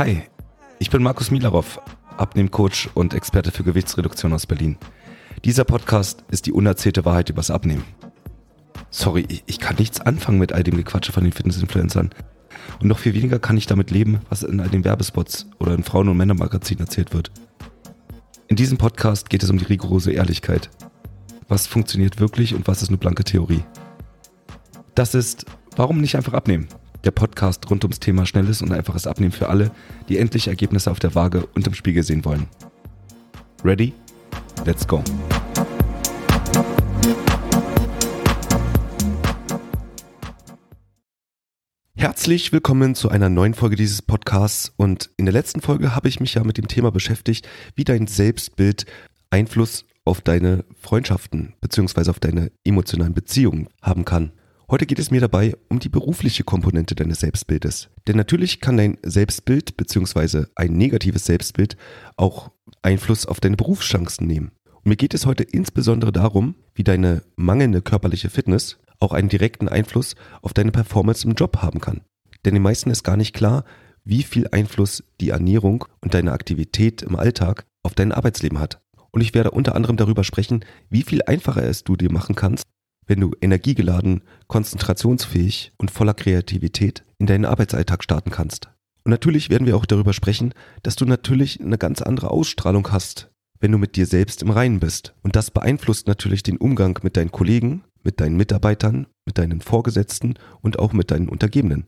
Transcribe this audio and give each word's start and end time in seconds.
Hi, 0.00 0.22
ich 0.78 0.88
bin 0.88 1.02
Markus 1.02 1.30
Milarov, 1.30 1.78
Abnehmcoach 2.16 2.88
und 2.94 3.12
Experte 3.12 3.50
für 3.50 3.64
Gewichtsreduktion 3.64 4.32
aus 4.32 4.46
Berlin. 4.46 4.78
Dieser 5.44 5.64
Podcast 5.64 6.24
ist 6.30 6.46
die 6.46 6.52
unerzählte 6.52 7.04
Wahrheit 7.04 7.28
übers 7.28 7.50
Abnehmen. 7.50 7.84
Sorry, 8.88 9.26
ich 9.44 9.58
kann 9.58 9.76
nichts 9.76 10.00
anfangen 10.00 10.38
mit 10.38 10.54
all 10.54 10.62
dem 10.62 10.78
Gequatsche 10.78 11.12
von 11.12 11.24
den 11.24 11.34
Fitnessinfluencern. 11.34 12.14
Und 12.80 12.88
noch 12.88 12.98
viel 12.98 13.12
weniger 13.12 13.38
kann 13.38 13.58
ich 13.58 13.66
damit 13.66 13.90
leben, 13.90 14.22
was 14.30 14.42
in 14.42 14.60
all 14.60 14.70
den 14.70 14.86
Werbespots 14.86 15.50
oder 15.58 15.74
in 15.74 15.84
Frauen- 15.84 16.08
und 16.08 16.16
Männermagazinen 16.16 16.86
erzählt 16.86 17.12
wird. 17.12 17.30
In 18.48 18.56
diesem 18.56 18.78
Podcast 18.78 19.28
geht 19.28 19.42
es 19.42 19.50
um 19.50 19.58
die 19.58 19.66
rigorose 19.66 20.12
Ehrlichkeit. 20.12 20.70
Was 21.46 21.66
funktioniert 21.66 22.18
wirklich 22.18 22.54
und 22.54 22.66
was 22.66 22.80
ist 22.80 22.88
nur 22.88 23.00
blanke 23.00 23.24
Theorie? 23.24 23.64
Das 24.94 25.14
ist 25.14 25.44
Warum 25.76 26.00
nicht 26.00 26.16
einfach 26.16 26.34
abnehmen? 26.34 26.68
Der 27.04 27.12
Podcast 27.12 27.70
rund 27.70 27.82
ums 27.84 27.98
Thema 27.98 28.26
schnelles 28.26 28.60
und 28.60 28.72
einfaches 28.72 29.06
Abnehmen 29.06 29.32
für 29.32 29.48
alle, 29.48 29.70
die 30.10 30.18
endlich 30.18 30.48
Ergebnisse 30.48 30.90
auf 30.90 30.98
der 30.98 31.14
Waage 31.14 31.46
und 31.54 31.66
im 31.66 31.72
Spiegel 31.72 32.02
sehen 32.02 32.26
wollen. 32.26 32.46
Ready? 33.64 33.94
Let's 34.66 34.86
go! 34.86 35.02
Herzlich 41.94 42.52
willkommen 42.52 42.94
zu 42.94 43.08
einer 43.08 43.30
neuen 43.30 43.54
Folge 43.54 43.76
dieses 43.76 44.02
Podcasts 44.02 44.70
und 44.76 45.10
in 45.16 45.24
der 45.24 45.32
letzten 45.32 45.62
Folge 45.62 45.94
habe 45.94 46.08
ich 46.08 46.20
mich 46.20 46.34
ja 46.34 46.44
mit 46.44 46.58
dem 46.58 46.68
Thema 46.68 46.90
beschäftigt, 46.90 47.48
wie 47.74 47.84
dein 47.84 48.08
Selbstbild 48.08 48.84
Einfluss 49.30 49.86
auf 50.04 50.20
deine 50.20 50.64
Freundschaften 50.78 51.54
bzw. 51.62 52.10
auf 52.10 52.20
deine 52.20 52.52
emotionalen 52.64 53.14
Beziehungen 53.14 53.68
haben 53.80 54.04
kann. 54.04 54.32
Heute 54.70 54.86
geht 54.86 55.00
es 55.00 55.10
mir 55.10 55.20
dabei 55.20 55.56
um 55.68 55.80
die 55.80 55.88
berufliche 55.88 56.44
Komponente 56.44 56.94
deines 56.94 57.18
Selbstbildes. 57.18 57.88
Denn 58.06 58.16
natürlich 58.16 58.60
kann 58.60 58.76
dein 58.76 58.98
Selbstbild 59.02 59.76
bzw. 59.76 60.44
ein 60.54 60.74
negatives 60.74 61.24
Selbstbild 61.24 61.76
auch 62.16 62.52
Einfluss 62.80 63.26
auf 63.26 63.40
deine 63.40 63.56
Berufschancen 63.56 64.28
nehmen. 64.28 64.52
Und 64.74 64.86
mir 64.86 64.94
geht 64.94 65.12
es 65.12 65.26
heute 65.26 65.42
insbesondere 65.42 66.12
darum, 66.12 66.54
wie 66.72 66.84
deine 66.84 67.24
mangelnde 67.34 67.82
körperliche 67.82 68.30
Fitness 68.30 68.78
auch 69.00 69.12
einen 69.12 69.28
direkten 69.28 69.68
Einfluss 69.68 70.14
auf 70.40 70.52
deine 70.52 70.70
Performance 70.70 71.26
im 71.26 71.34
Job 71.34 71.56
haben 71.56 71.80
kann. 71.80 72.02
Denn 72.44 72.54
den 72.54 72.62
meisten 72.62 72.90
ist 72.90 73.02
gar 73.02 73.16
nicht 73.16 73.34
klar, 73.34 73.64
wie 74.04 74.22
viel 74.22 74.46
Einfluss 74.52 75.02
die 75.20 75.30
Ernährung 75.30 75.84
und 76.00 76.14
deine 76.14 76.30
Aktivität 76.30 77.02
im 77.02 77.16
Alltag 77.16 77.66
auf 77.82 77.94
dein 77.94 78.12
Arbeitsleben 78.12 78.60
hat. 78.60 78.80
Und 79.10 79.20
ich 79.20 79.34
werde 79.34 79.50
unter 79.50 79.74
anderem 79.74 79.96
darüber 79.96 80.22
sprechen, 80.22 80.64
wie 80.90 81.02
viel 81.02 81.22
einfacher 81.26 81.64
es 81.64 81.82
du 81.82 81.96
dir 81.96 82.12
machen 82.12 82.36
kannst, 82.36 82.68
wenn 83.10 83.20
du 83.20 83.32
energiegeladen, 83.40 84.22
konzentrationsfähig 84.46 85.72
und 85.78 85.90
voller 85.90 86.14
Kreativität 86.14 87.04
in 87.18 87.26
deinen 87.26 87.44
Arbeitsalltag 87.44 88.04
starten 88.04 88.30
kannst. 88.30 88.70
Und 89.02 89.10
natürlich 89.10 89.50
werden 89.50 89.66
wir 89.66 89.76
auch 89.76 89.84
darüber 89.84 90.12
sprechen, 90.12 90.54
dass 90.84 90.94
du 90.94 91.04
natürlich 91.04 91.60
eine 91.60 91.76
ganz 91.76 92.02
andere 92.02 92.30
Ausstrahlung 92.30 92.92
hast, 92.92 93.28
wenn 93.58 93.72
du 93.72 93.78
mit 93.78 93.96
dir 93.96 94.06
selbst 94.06 94.42
im 94.42 94.50
Reinen 94.50 94.78
bist. 94.78 95.12
Und 95.22 95.34
das 95.34 95.50
beeinflusst 95.50 96.06
natürlich 96.06 96.44
den 96.44 96.56
Umgang 96.56 97.00
mit 97.02 97.16
deinen 97.16 97.32
Kollegen, 97.32 97.82
mit 98.04 98.20
deinen 98.20 98.36
Mitarbeitern, 98.36 99.08
mit 99.26 99.38
deinen 99.38 99.60
Vorgesetzten 99.60 100.34
und 100.60 100.78
auch 100.78 100.92
mit 100.92 101.10
deinen 101.10 101.28
Untergebenen. 101.28 101.86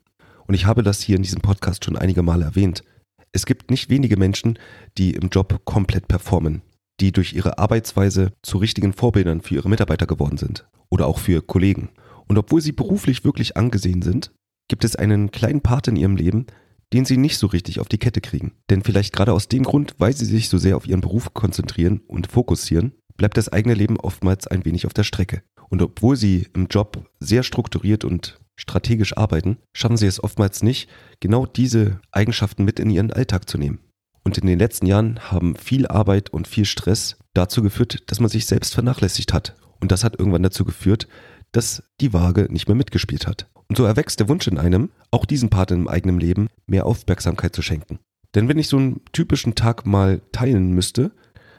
Und 0.49 0.55
ich 0.55 0.67
habe 0.67 0.83
das 0.83 1.01
hier 1.03 1.17
in 1.17 1.23
diesem 1.23 1.41
Podcast 1.41 1.85
schon 1.85 1.97
einige 1.97 2.23
Male 2.23 2.47
erwähnt. 2.47 2.83
Es 3.31 3.47
gibt 3.47 3.71
nicht 3.71 3.91
wenige 3.91 4.17
Menschen, 4.17 4.59
die 4.99 5.13
im 5.13 5.29
Job 5.29 5.61
komplett 5.65 6.09
performen, 6.09 6.63
die 7.03 7.13
durch 7.13 7.35
ihre 7.35 7.59
Arbeitsweise 7.59 8.33
zu 8.43 8.59
richtigen 8.59 8.93
Vorbildern 8.93 9.43
für 9.43 9.57
ihre 9.57 9.69
Mitarbeiter 9.69 10.07
geworden 10.07 10.39
sind 10.39 10.67
oder 10.89 11.07
auch 11.07 11.19
für 11.19 11.43
Kollegen. 11.43 11.91
Und 12.29 12.39
obwohl 12.39 12.63
sie 12.63 12.73
beruflich 12.73 13.25
wirklich 13.25 13.57
angesehen 13.57 14.03
sind, 14.03 14.33
gibt 14.69 14.85
es 14.85 14.97
einen 14.97 15.33
kleinen 15.33 15.61
Part 15.61 15.89
in 15.89 15.97
ihrem 15.97 16.17
Leben, 16.17 16.47
den 16.93 17.05
sie 17.05 17.17
nicht 17.17 17.39
so 17.39 17.49
richtig 17.49 17.81
auf 17.81 17.89
die 17.89 17.99
Kette 17.99 18.21
kriegen. 18.21 18.53
Denn 18.71 18.85
vielleicht 18.85 19.13
gerade 19.13 19.33
aus 19.33 19.49
dem 19.49 19.65
Grund, 19.65 19.97
weil 19.99 20.15
sie 20.15 20.25
sich 20.25 20.49
so 20.49 20.59
sehr 20.59 20.77
auf 20.77 20.87
ihren 20.87 21.01
Beruf 21.01 21.35
konzentrieren 21.35 22.01
und 22.07 22.29
fokussieren, 22.29 22.93
bleibt 23.17 23.37
das 23.37 23.49
eigene 23.49 23.75
Leben 23.75 23.99
oftmals 23.99 24.47
ein 24.47 24.65
wenig 24.65 24.87
auf 24.87 24.95
der 24.95 25.05
Strecke. 25.05 25.43
Und 25.69 25.83
obwohl 25.83 26.17
sie 26.17 26.47
im 26.55 26.69
Job 26.69 27.11
sehr 27.19 27.43
strukturiert 27.43 28.05
und 28.05 28.39
strategisch 28.57 29.17
arbeiten, 29.17 29.59
schaffen 29.75 29.97
sie 29.97 30.07
es 30.07 30.23
oftmals 30.23 30.63
nicht, 30.63 30.89
genau 31.19 31.47
diese 31.47 32.01
Eigenschaften 32.13 32.65
mit 32.65 32.79
in 32.79 32.91
ihren 32.91 33.13
Alltag 33.13 33.49
zu 33.49 33.59
nehmen. 33.59 33.81
Und 34.25 34.39
in 34.39 34.47
den 34.47 34.59
letzten 34.59 34.87
Jahren 34.87 35.19
haben 35.31 35.57
viel 35.57 35.87
Arbeit 35.87 36.31
und 36.31 36.47
viel 36.47 36.65
Stress 36.65 37.17
dazu 37.35 37.63
geführt, 37.63 38.11
dass 38.11 38.21
man 38.21 38.31
sich 38.31 38.47
selbst 38.47 38.75
vernachlässigt 38.75 39.33
hat. 39.33 39.57
Und 39.81 39.91
das 39.91 40.05
hat 40.05 40.19
irgendwann 40.19 40.43
dazu 40.43 40.65
geführt, 40.65 41.09
dass 41.51 41.83
die 42.01 42.13
Waage 42.13 42.47
nicht 42.51 42.69
mehr 42.69 42.77
mitgespielt 42.77 43.27
hat. 43.27 43.49
Und 43.69 43.77
so 43.77 43.85
erwächst 43.85 44.21
der 44.21 44.29
Wunsch 44.29 44.47
in 44.47 44.59
einem, 44.59 44.91
auch 45.11 45.25
diesen 45.25 45.51
Part 45.51 45.71
im 45.71 45.89
eigenen 45.89 46.21
Leben 46.21 46.49
mehr 46.67 46.87
Aufmerksamkeit 46.87 47.55
zu 47.55 47.63
schenken. 47.63 47.99
Denn 48.35 48.49
wenn 48.49 48.59
ich 48.59 48.69
so 48.69 48.77
einen 48.77 49.01
typischen 49.13 49.55
Tag 49.55 49.87
mal 49.87 50.23
teilen 50.33 50.73
müsste, 50.73 51.13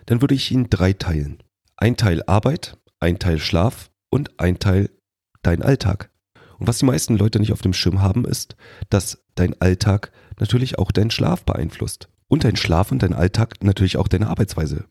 dann 0.05 0.21
würde 0.21 0.35
ich 0.35 0.51
ihn 0.51 0.69
drei 0.69 0.93
teilen. 0.93 1.41
Ein 1.77 1.97
Teil 1.97 2.23
Arbeit, 2.23 2.77
ein 2.99 3.19
Teil 3.19 3.39
Schlaf 3.39 3.89
und 4.09 4.39
ein 4.39 4.59
Teil 4.59 4.89
dein 5.41 5.61
Alltag. 5.61 6.09
Und 6.59 6.67
was 6.67 6.77
die 6.77 6.85
meisten 6.85 7.17
Leute 7.17 7.39
nicht 7.39 7.51
auf 7.51 7.61
dem 7.61 7.73
Schirm 7.73 8.01
haben, 8.01 8.25
ist, 8.25 8.55
dass 8.89 9.23
dein 9.35 9.59
Alltag 9.61 10.11
natürlich 10.39 10.79
auch 10.79 10.91
deinen 10.91 11.11
Schlaf 11.11 11.43
beeinflusst. 11.43 12.09
Und 12.27 12.43
dein 12.43 12.55
Schlaf 12.55 12.91
und 12.91 13.03
dein 13.03 13.13
Alltag 13.13 13.63
natürlich 13.63 13.97
auch 13.97 14.07
deine 14.07 14.27
Arbeitsweise. 14.27 14.85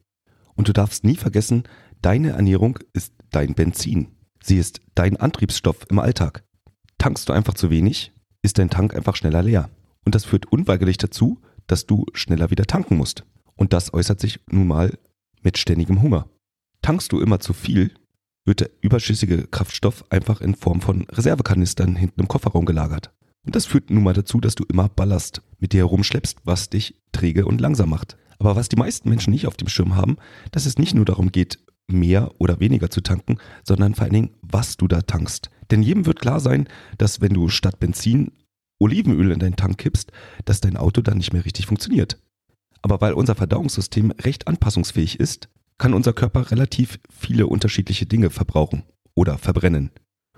Und 0.55 0.69
du 0.69 0.73
darfst 0.73 1.05
nie 1.05 1.17
vergessen, 1.17 1.65
deine 2.03 2.31
Ernährung 2.31 2.79
ist 2.93 3.15
dein 3.31 3.55
Benzin. 3.55 4.09
Sie 4.43 4.59
ist 4.59 4.81
dein 4.95 5.17
Antriebsstoff 5.17 5.87
im 5.89 5.99
Alltag. 5.99 6.45
Tankst 6.99 7.29
du 7.29 7.33
einfach 7.33 7.55
zu 7.55 7.71
wenig, 7.71 8.13
ist 8.43 8.59
dein 8.59 8.71
Tank 8.71 8.95
einfach 8.95 9.17
schneller 9.17 9.43
leer. 9.43 9.71
Und 10.05 10.15
das 10.15 10.25
führt 10.25 10.47
unweigerlich 10.47 10.99
dazu, 10.99 11.41
dass 11.67 11.87
du 11.87 12.07
schneller 12.13 12.51
wieder 12.51 12.67
tanken 12.67 12.97
musst. 12.97 13.25
Und 13.55 13.73
das 13.73 13.95
äußert 13.95 14.21
sich 14.21 14.41
nun 14.51 14.67
mal 14.67 14.99
mit 15.43 15.59
ständigem 15.59 16.03
Hunger. 16.03 16.29
Tankst 16.83 17.13
du 17.13 17.21
immer 17.21 17.41
zu 17.41 17.53
viel, 17.53 17.93
wird 18.45 18.61
der 18.61 18.71
überschüssige 18.81 19.47
Kraftstoff 19.47 20.05
einfach 20.11 20.41
in 20.41 20.55
Form 20.55 20.81
von 20.81 21.03
Reservekanistern 21.03 21.95
hinten 21.95 22.21
im 22.21 22.29
Kofferraum 22.29 22.65
gelagert. 22.65 23.13
Und 23.45 23.55
das 23.55 23.67
führt 23.67 23.91
nun 23.91 24.03
mal 24.03 24.15
dazu, 24.15 24.41
dass 24.41 24.55
du 24.55 24.65
immer 24.65 24.89
Ballast 24.89 25.43
mit 25.63 25.73
dir 25.73 25.79
herumschleppst, 25.79 26.39
was 26.45 26.69
dich 26.69 26.97
träge 27.13 27.47
und 27.47 27.61
langsam 27.61 27.89
macht. 27.89 28.19
Aber 28.39 28.57
was 28.57 28.69
die 28.69 28.77
meisten 28.77 29.09
Menschen 29.09 29.31
nicht 29.31 29.47
auf 29.47 29.57
dem 29.57 29.69
Schirm 29.69 29.95
haben, 29.97 30.17
dass 30.51 30.67
es 30.67 30.77
nicht 30.77 30.95
nur 30.95 31.05
darum 31.05 31.33
geht, 31.33 31.59
mehr 31.87 32.33
oder 32.39 32.61
weniger 32.61 32.91
zu 32.91 33.01
tanken, 33.01 33.39
sondern 33.65 33.95
vor 33.95 34.05
allen 34.05 34.13
Dingen, 34.13 34.31
was 34.43 34.77
du 34.77 34.89
da 34.89 35.03
tankst. 35.03 35.51
Denn 35.71 35.83
jedem 35.83 36.07
wird 36.07 36.21
klar 36.21 36.41
sein, 36.41 36.69
dass 36.99 37.21
wenn 37.21 37.35
du 37.35 37.49
statt 37.49 37.81
Benzin 37.81 38.33
Olivenöl 38.79 39.31
in 39.31 39.39
deinen 39.39 39.57
Tank 39.57 39.79
kippst, 39.79 40.11
dass 40.45 40.61
dein 40.61 40.77
Auto 40.77 41.01
dann 41.01 41.19
nicht 41.19 41.33
mehr 41.33 41.45
richtig 41.45 41.67
funktioniert. 41.67 42.19
Aber 42.83 43.01
weil 43.01 43.13
unser 43.13 43.37
Verdauungssystem 43.37 44.11
recht 44.11 44.49
anpassungsfähig 44.49 45.21
ist, 45.21 45.49
kann 45.79 45.95
unser 45.95 46.13
Körper 46.13 46.51
relativ 46.51 46.99
viele 47.11 47.47
unterschiedliche 47.47 48.07
Dinge 48.07 48.31
verbrauchen 48.31 48.83
oder 49.15 49.39
verbrennen. 49.39 49.91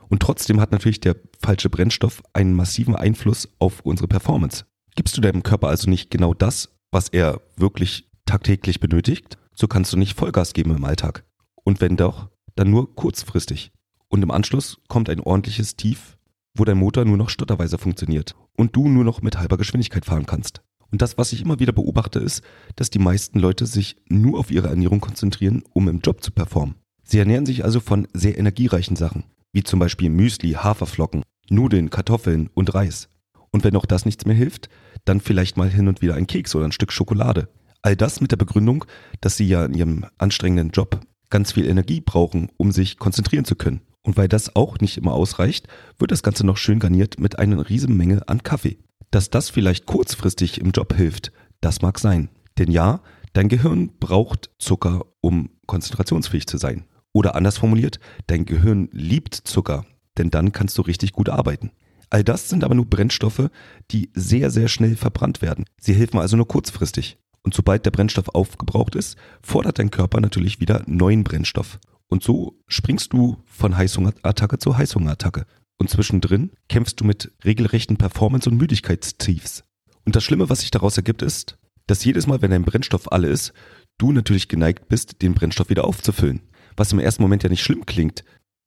Und 0.08 0.20
trotzdem 0.20 0.60
hat 0.60 0.72
natürlich 0.72 1.00
der 1.00 1.16
falsche 1.42 1.70
Brennstoff 1.70 2.22
einen 2.34 2.54
massiven 2.54 2.94
Einfluss 2.94 3.48
auf 3.58 3.80
unsere 3.80 4.08
Performance. 4.08 4.64
Gibst 4.96 5.16
du 5.16 5.20
deinem 5.20 5.42
Körper 5.42 5.68
also 5.68 5.90
nicht 5.90 6.10
genau 6.10 6.34
das, 6.34 6.68
was 6.92 7.08
er 7.08 7.40
wirklich 7.56 8.08
tagtäglich 8.26 8.78
benötigt, 8.78 9.38
so 9.52 9.66
kannst 9.66 9.92
du 9.92 9.96
nicht 9.96 10.16
Vollgas 10.16 10.52
geben 10.52 10.74
im 10.74 10.84
Alltag. 10.84 11.24
Und 11.64 11.80
wenn 11.80 11.96
doch, 11.96 12.28
dann 12.54 12.70
nur 12.70 12.94
kurzfristig. 12.94 13.72
Und 14.08 14.22
im 14.22 14.30
Anschluss 14.30 14.78
kommt 14.86 15.10
ein 15.10 15.20
ordentliches 15.20 15.76
Tief, 15.76 16.16
wo 16.56 16.64
dein 16.64 16.78
Motor 16.78 17.04
nur 17.04 17.16
noch 17.16 17.28
stotterweise 17.28 17.78
funktioniert 17.78 18.36
und 18.56 18.76
du 18.76 18.88
nur 18.88 19.02
noch 19.02 19.22
mit 19.22 19.36
halber 19.38 19.56
Geschwindigkeit 19.56 20.04
fahren 20.04 20.26
kannst. 20.26 20.62
Und 20.92 21.02
das, 21.02 21.18
was 21.18 21.32
ich 21.32 21.42
immer 21.42 21.58
wieder 21.58 21.72
beobachte, 21.72 22.20
ist, 22.20 22.42
dass 22.76 22.90
die 22.90 23.00
meisten 23.00 23.40
Leute 23.40 23.66
sich 23.66 23.96
nur 24.08 24.38
auf 24.38 24.52
ihre 24.52 24.68
Ernährung 24.68 25.00
konzentrieren, 25.00 25.64
um 25.72 25.88
im 25.88 26.00
Job 26.00 26.22
zu 26.22 26.30
performen. 26.30 26.76
Sie 27.02 27.18
ernähren 27.18 27.46
sich 27.46 27.64
also 27.64 27.80
von 27.80 28.06
sehr 28.12 28.38
energiereichen 28.38 28.94
Sachen, 28.94 29.24
wie 29.52 29.64
zum 29.64 29.80
Beispiel 29.80 30.08
Müsli, 30.08 30.52
Haferflocken, 30.52 31.24
Nudeln, 31.50 31.90
Kartoffeln 31.90 32.48
und 32.54 32.74
Reis. 32.74 33.08
Und 33.54 33.62
wenn 33.62 33.76
auch 33.76 33.86
das 33.86 34.04
nichts 34.04 34.26
mehr 34.26 34.34
hilft, 34.34 34.68
dann 35.04 35.20
vielleicht 35.20 35.56
mal 35.56 35.70
hin 35.70 35.86
und 35.86 36.02
wieder 36.02 36.16
ein 36.16 36.26
Keks 36.26 36.56
oder 36.56 36.64
ein 36.64 36.72
Stück 36.72 36.90
Schokolade. 36.90 37.48
All 37.82 37.94
das 37.94 38.20
mit 38.20 38.32
der 38.32 38.36
Begründung, 38.36 38.84
dass 39.20 39.36
sie 39.36 39.46
ja 39.46 39.64
in 39.64 39.74
ihrem 39.74 40.06
anstrengenden 40.18 40.70
Job 40.70 40.98
ganz 41.30 41.52
viel 41.52 41.66
Energie 41.66 42.00
brauchen, 42.00 42.48
um 42.56 42.72
sich 42.72 42.98
konzentrieren 42.98 43.44
zu 43.44 43.54
können. 43.54 43.82
Und 44.02 44.16
weil 44.16 44.26
das 44.26 44.56
auch 44.56 44.80
nicht 44.80 44.96
immer 44.96 45.12
ausreicht, 45.12 45.68
wird 46.00 46.10
das 46.10 46.24
Ganze 46.24 46.44
noch 46.44 46.56
schön 46.56 46.80
garniert 46.80 47.20
mit 47.20 47.38
einer 47.38 47.68
riesen 47.68 47.96
Menge 47.96 48.28
an 48.28 48.42
Kaffee. 48.42 48.78
Dass 49.12 49.30
das 49.30 49.50
vielleicht 49.50 49.86
kurzfristig 49.86 50.60
im 50.60 50.72
Job 50.72 50.92
hilft, 50.92 51.30
das 51.60 51.80
mag 51.80 52.00
sein. 52.00 52.30
Denn 52.58 52.72
ja, 52.72 53.02
dein 53.34 53.48
Gehirn 53.48 53.92
braucht 54.00 54.50
Zucker, 54.58 55.02
um 55.20 55.50
konzentrationsfähig 55.68 56.48
zu 56.48 56.58
sein. 56.58 56.86
Oder 57.12 57.36
anders 57.36 57.58
formuliert, 57.58 58.00
dein 58.26 58.46
Gehirn 58.46 58.88
liebt 58.90 59.32
Zucker, 59.36 59.86
denn 60.18 60.32
dann 60.32 60.50
kannst 60.50 60.76
du 60.76 60.82
richtig 60.82 61.12
gut 61.12 61.28
arbeiten. 61.28 61.70
All 62.14 62.22
das 62.22 62.48
sind 62.48 62.62
aber 62.62 62.76
nur 62.76 62.86
Brennstoffe, 62.86 63.50
die 63.90 64.12
sehr, 64.14 64.52
sehr 64.52 64.68
schnell 64.68 64.94
verbrannt 64.94 65.42
werden. 65.42 65.64
Sie 65.80 65.94
helfen 65.94 66.20
also 66.20 66.36
nur 66.36 66.46
kurzfristig. 66.46 67.18
Und 67.42 67.54
sobald 67.54 67.84
der 67.84 67.90
Brennstoff 67.90 68.28
aufgebraucht 68.28 68.94
ist, 68.94 69.16
fordert 69.42 69.80
dein 69.80 69.90
Körper 69.90 70.20
natürlich 70.20 70.60
wieder 70.60 70.84
neuen 70.86 71.24
Brennstoff. 71.24 71.80
Und 72.06 72.22
so 72.22 72.62
springst 72.68 73.12
du 73.12 73.42
von 73.46 73.76
Heißhungerattacke 73.76 74.58
zu 74.60 74.78
Heißhungerattacke. 74.78 75.44
Und 75.76 75.90
zwischendrin 75.90 76.52
kämpfst 76.68 77.00
du 77.00 77.04
mit 77.04 77.32
regelrechten 77.44 77.96
Performance- 77.96 78.48
und 78.48 78.58
Müdigkeitstiefs. 78.58 79.64
Und 80.04 80.14
das 80.14 80.22
Schlimme, 80.22 80.48
was 80.48 80.60
sich 80.60 80.70
daraus 80.70 80.96
ergibt, 80.96 81.20
ist, 81.20 81.58
dass 81.88 82.04
jedes 82.04 82.28
Mal, 82.28 82.42
wenn 82.42 82.52
dein 82.52 82.64
Brennstoff 82.64 83.10
alle 83.10 83.26
ist, 83.26 83.52
du 83.98 84.12
natürlich 84.12 84.46
geneigt 84.46 84.86
bist, 84.86 85.20
den 85.20 85.34
Brennstoff 85.34 85.68
wieder 85.68 85.84
aufzufüllen. 85.84 86.42
Was 86.76 86.92
im 86.92 87.00
ersten 87.00 87.22
Moment 87.22 87.42
ja 87.42 87.48
nicht 87.48 87.64
schlimm 87.64 87.84
klingt. 87.86 88.22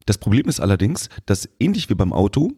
Das 0.06 0.18
Problem 0.18 0.50
ist 0.50 0.60
allerdings, 0.60 1.08
dass 1.26 1.48
ähnlich 1.62 1.90
wie 1.90 1.96
beim 1.96 2.12
Auto 2.12 2.52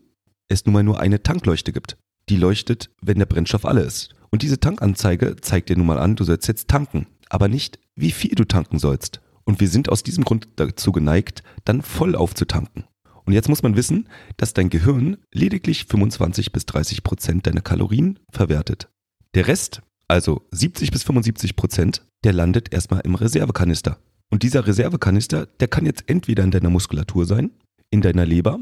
es 0.49 0.65
nun 0.65 0.73
mal 0.73 0.83
nur 0.83 0.99
eine 0.99 1.23
Tankleuchte 1.23 1.71
gibt. 1.71 1.97
Die 2.27 2.35
leuchtet, 2.35 2.89
wenn 3.01 3.19
der 3.19 3.25
Brennstoff 3.25 3.65
alle 3.65 3.81
ist. 3.81 4.09
Und 4.29 4.41
diese 4.41 4.59
Tankanzeige 4.59 5.37
zeigt 5.37 5.69
dir 5.69 5.77
nun 5.77 5.87
mal 5.87 5.97
an, 5.97 6.15
du 6.15 6.23
sollst 6.23 6.47
jetzt 6.47 6.67
tanken, 6.67 7.07
aber 7.29 7.47
nicht, 7.47 7.79
wie 7.95 8.11
viel 8.11 8.35
du 8.35 8.43
tanken 8.43 8.77
sollst. 8.77 9.21
Und 9.45 9.59
wir 9.59 9.67
sind 9.67 9.89
aus 9.89 10.03
diesem 10.03 10.25
Grund 10.25 10.47
dazu 10.57 10.91
geneigt, 10.91 11.43
dann 11.65 11.81
voll 11.81 12.15
aufzutanken. 12.15 12.83
Und 13.25 13.33
jetzt 13.33 13.49
muss 13.49 13.63
man 13.63 13.75
wissen, 13.75 14.07
dass 14.37 14.53
dein 14.53 14.69
Gehirn 14.69 15.17
lediglich 15.31 15.85
25 15.85 16.51
bis 16.51 16.65
30 16.65 17.03
Prozent 17.03 17.47
deiner 17.47 17.61
Kalorien 17.61 18.19
verwertet. 18.31 18.89
Der 19.35 19.47
Rest, 19.47 19.81
also 20.07 20.47
70 20.51 20.91
bis 20.91 21.03
75 21.03 21.55
Prozent, 21.55 22.05
der 22.23 22.33
landet 22.33 22.73
erstmal 22.73 23.01
im 23.01 23.15
Reservekanister. 23.15 23.99
Und 24.31 24.43
dieser 24.43 24.67
Reservekanister, 24.67 25.45
der 25.45 25.67
kann 25.67 25.85
jetzt 25.85 26.03
entweder 26.07 26.43
in 26.43 26.51
deiner 26.51 26.69
Muskulatur 26.69 27.25
sein, 27.25 27.51
in 27.91 28.01
deiner 28.01 28.25
Leber 28.25 28.59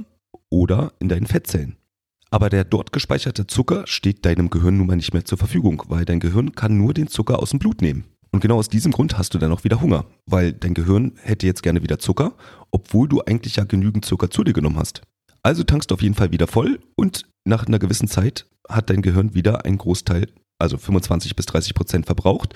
oder 0.50 0.94
in 1.00 1.10
deinen 1.10 1.28
Fettzellen. 1.28 1.78
Aber 2.30 2.50
der 2.50 2.64
dort 2.64 2.92
gespeicherte 2.92 3.48
Zucker 3.48 3.88
steht 3.88 4.26
deinem 4.26 4.50
Gehirn 4.50 4.78
nun 4.78 4.88
mal 4.88 4.96
nicht 4.98 5.14
mehr 5.14 5.26
zur 5.26 5.38
Verfügung, 5.38 5.84
weil 5.88 6.06
dein 6.06 6.20
Gehirn 6.20 6.54
kann 6.54 6.78
nur 6.78 6.94
den 6.94 7.08
Zucker 7.08 7.40
aus 7.40 7.52
dem 7.52 7.60
Blut 7.60 7.82
nehmen. 7.82 8.06
Und 8.32 8.42
genau 8.42 8.58
aus 8.58 8.68
diesem 8.68 8.92
Grund 8.92 9.18
hast 9.18 9.34
du 9.34 9.38
dann 9.38 9.52
auch 9.52 9.64
wieder 9.64 9.80
Hunger, 9.80 10.06
weil 10.26 10.52
dein 10.52 10.74
Gehirn 10.74 11.14
hätte 11.22 11.48
jetzt 11.48 11.64
gerne 11.64 11.82
wieder 11.82 12.00
Zucker, 12.00 12.36
obwohl 12.72 13.08
du 13.08 13.22
eigentlich 13.22 13.56
ja 13.56 13.64
genügend 13.64 14.04
Zucker 14.04 14.30
zu 14.30 14.44
dir 14.44 14.54
genommen 14.54 14.78
hast. 14.78 15.02
Also 15.44 15.64
tankst 15.64 15.90
du 15.90 15.96
auf 15.96 16.02
jeden 16.02 16.16
Fall 16.16 16.32
wieder 16.32 16.48
voll 16.48 16.80
und 16.96 17.26
nach 17.46 17.66
einer 17.66 17.80
gewissen 17.80 18.10
Zeit 18.10 18.46
hat 18.68 18.90
dein 18.90 19.02
Gehirn 19.02 19.34
wieder 19.34 19.64
einen 19.66 19.78
Großteil, 19.78 20.28
also 20.60 20.78
25 20.78 21.36
bis 21.38 21.46
30 21.46 21.74
Prozent 21.74 22.06
verbraucht, 22.06 22.54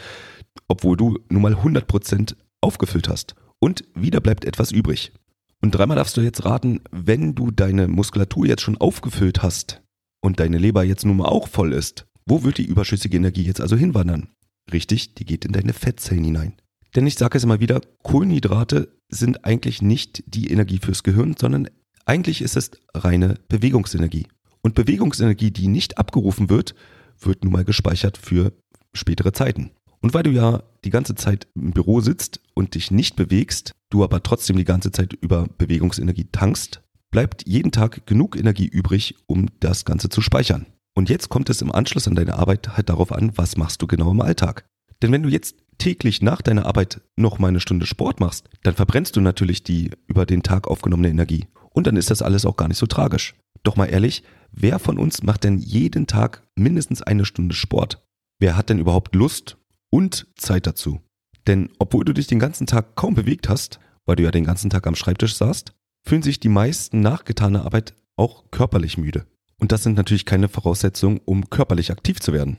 obwohl 0.67 0.97
du 0.97 1.17
nun 1.29 1.41
mal 1.41 1.55
100 1.55 1.87
Prozent 1.87 2.35
aufgefüllt 2.59 3.07
hast. 3.07 3.35
Und 3.59 3.85
wieder 3.95 4.19
bleibt 4.19 4.43
etwas 4.43 4.71
übrig. 4.71 5.13
Und 5.61 5.71
dreimal 5.71 5.95
darfst 5.95 6.17
du 6.17 6.21
jetzt 6.21 6.43
raten, 6.43 6.81
wenn 6.91 7.35
du 7.35 7.51
deine 7.51 7.87
Muskulatur 7.87 8.47
jetzt 8.47 8.63
schon 8.63 8.77
aufgefüllt 8.77 9.43
hast 9.43 9.81
und 10.21 10.39
deine 10.39 10.57
Leber 10.57 10.83
jetzt 10.83 11.05
nun 11.05 11.17
mal 11.17 11.27
auch 11.27 11.47
voll 11.47 11.73
ist, 11.73 12.07
wo 12.25 12.43
wird 12.43 12.57
die 12.57 12.65
überschüssige 12.65 13.17
Energie 13.17 13.43
jetzt 13.43 13.61
also 13.61 13.75
hinwandern? 13.75 14.29
Richtig, 14.71 15.15
die 15.15 15.25
geht 15.25 15.45
in 15.45 15.51
deine 15.51 15.73
Fettzellen 15.73 16.23
hinein. 16.23 16.53
Denn 16.95 17.07
ich 17.07 17.15
sage 17.15 17.37
es 17.37 17.43
immer 17.43 17.59
wieder, 17.59 17.81
Kohlenhydrate 18.03 18.89
sind 19.09 19.45
eigentlich 19.45 19.81
nicht 19.81 20.23
die 20.27 20.51
Energie 20.51 20.79
fürs 20.79 21.03
Gehirn, 21.03 21.35
sondern 21.39 21.69
eigentlich 22.05 22.41
ist 22.41 22.57
es 22.57 22.71
reine 22.93 23.35
Bewegungsenergie. 23.47 24.27
Und 24.61 24.75
Bewegungsenergie, 24.75 25.51
die 25.51 25.67
nicht 25.67 25.97
abgerufen 25.97 26.49
wird, 26.49 26.75
wird 27.19 27.43
nun 27.43 27.53
mal 27.53 27.65
gespeichert 27.65 28.17
für 28.17 28.53
spätere 28.93 29.31
Zeiten. 29.31 29.71
Und 30.01 30.13
weil 30.13 30.23
du 30.23 30.31
ja 30.31 30.63
die 30.83 30.89
ganze 30.89 31.15
Zeit 31.15 31.47
im 31.55 31.71
Büro 31.71 32.01
sitzt 32.01 32.41
und 32.53 32.75
dich 32.75 32.91
nicht 32.91 33.15
bewegst, 33.15 33.73
du 33.91 34.03
aber 34.03 34.23
trotzdem 34.23 34.57
die 34.57 34.65
ganze 34.65 34.91
Zeit 34.91 35.13
über 35.13 35.47
Bewegungsenergie 35.57 36.29
tankst, 36.31 36.81
bleibt 37.11 37.45
jeden 37.45 37.71
Tag 37.71 38.07
genug 38.07 38.35
Energie 38.37 38.67
übrig, 38.67 39.15
um 39.27 39.47
das 39.59 39.85
Ganze 39.85 40.09
zu 40.09 40.21
speichern. 40.21 40.65
Und 40.95 41.09
jetzt 41.09 41.29
kommt 41.29 41.49
es 41.49 41.61
im 41.61 41.71
Anschluss 41.71 42.07
an 42.07 42.15
deine 42.15 42.35
Arbeit 42.35 42.75
halt 42.75 42.89
darauf 42.89 43.11
an, 43.11 43.31
was 43.35 43.57
machst 43.57 43.81
du 43.81 43.87
genau 43.87 44.11
im 44.11 44.21
Alltag. 44.21 44.65
Denn 45.01 45.11
wenn 45.11 45.23
du 45.23 45.29
jetzt 45.29 45.55
täglich 45.77 46.21
nach 46.21 46.41
deiner 46.41 46.65
Arbeit 46.65 47.01
noch 47.15 47.39
mal 47.39 47.47
eine 47.47 47.59
Stunde 47.59 47.85
Sport 47.85 48.19
machst, 48.19 48.49
dann 48.63 48.75
verbrennst 48.75 49.15
du 49.15 49.21
natürlich 49.21 49.63
die 49.63 49.91
über 50.07 50.25
den 50.25 50.43
Tag 50.43 50.67
aufgenommene 50.67 51.09
Energie. 51.09 51.47
Und 51.71 51.87
dann 51.87 51.97
ist 51.97 52.11
das 52.11 52.21
alles 52.21 52.45
auch 52.45 52.57
gar 52.57 52.67
nicht 52.67 52.77
so 52.77 52.85
tragisch. 52.85 53.35
Doch 53.63 53.75
mal 53.75 53.87
ehrlich, 53.87 54.23
wer 54.51 54.79
von 54.79 54.97
uns 54.97 55.23
macht 55.23 55.43
denn 55.43 55.57
jeden 55.57 56.07
Tag 56.07 56.43
mindestens 56.55 57.01
eine 57.01 57.25
Stunde 57.25 57.55
Sport? 57.55 58.05
Wer 58.39 58.57
hat 58.57 58.69
denn 58.69 58.79
überhaupt 58.79 59.15
Lust 59.15 59.57
und 59.89 60.27
Zeit 60.35 60.67
dazu? 60.67 61.01
Denn 61.47 61.69
obwohl 61.79 62.05
du 62.05 62.13
dich 62.13 62.27
den 62.27 62.39
ganzen 62.39 62.67
Tag 62.67 62.95
kaum 62.95 63.15
bewegt 63.15 63.49
hast, 63.49 63.79
weil 64.05 64.15
du 64.15 64.23
ja 64.23 64.31
den 64.31 64.45
ganzen 64.45 64.69
Tag 64.69 64.87
am 64.87 64.95
Schreibtisch 64.95 65.35
saßt, 65.35 65.73
fühlen 66.07 66.23
sich 66.23 66.39
die 66.39 66.49
meisten 66.49 67.01
nachgetane 67.01 67.63
Arbeit 67.63 67.93
auch 68.15 68.49
körperlich 68.51 68.97
müde. 68.97 69.25
Und 69.59 69.71
das 69.71 69.83
sind 69.83 69.95
natürlich 69.95 70.25
keine 70.25 70.49
Voraussetzungen, 70.49 71.19
um 71.25 71.49
körperlich 71.49 71.91
aktiv 71.91 72.19
zu 72.19 72.33
werden. 72.33 72.57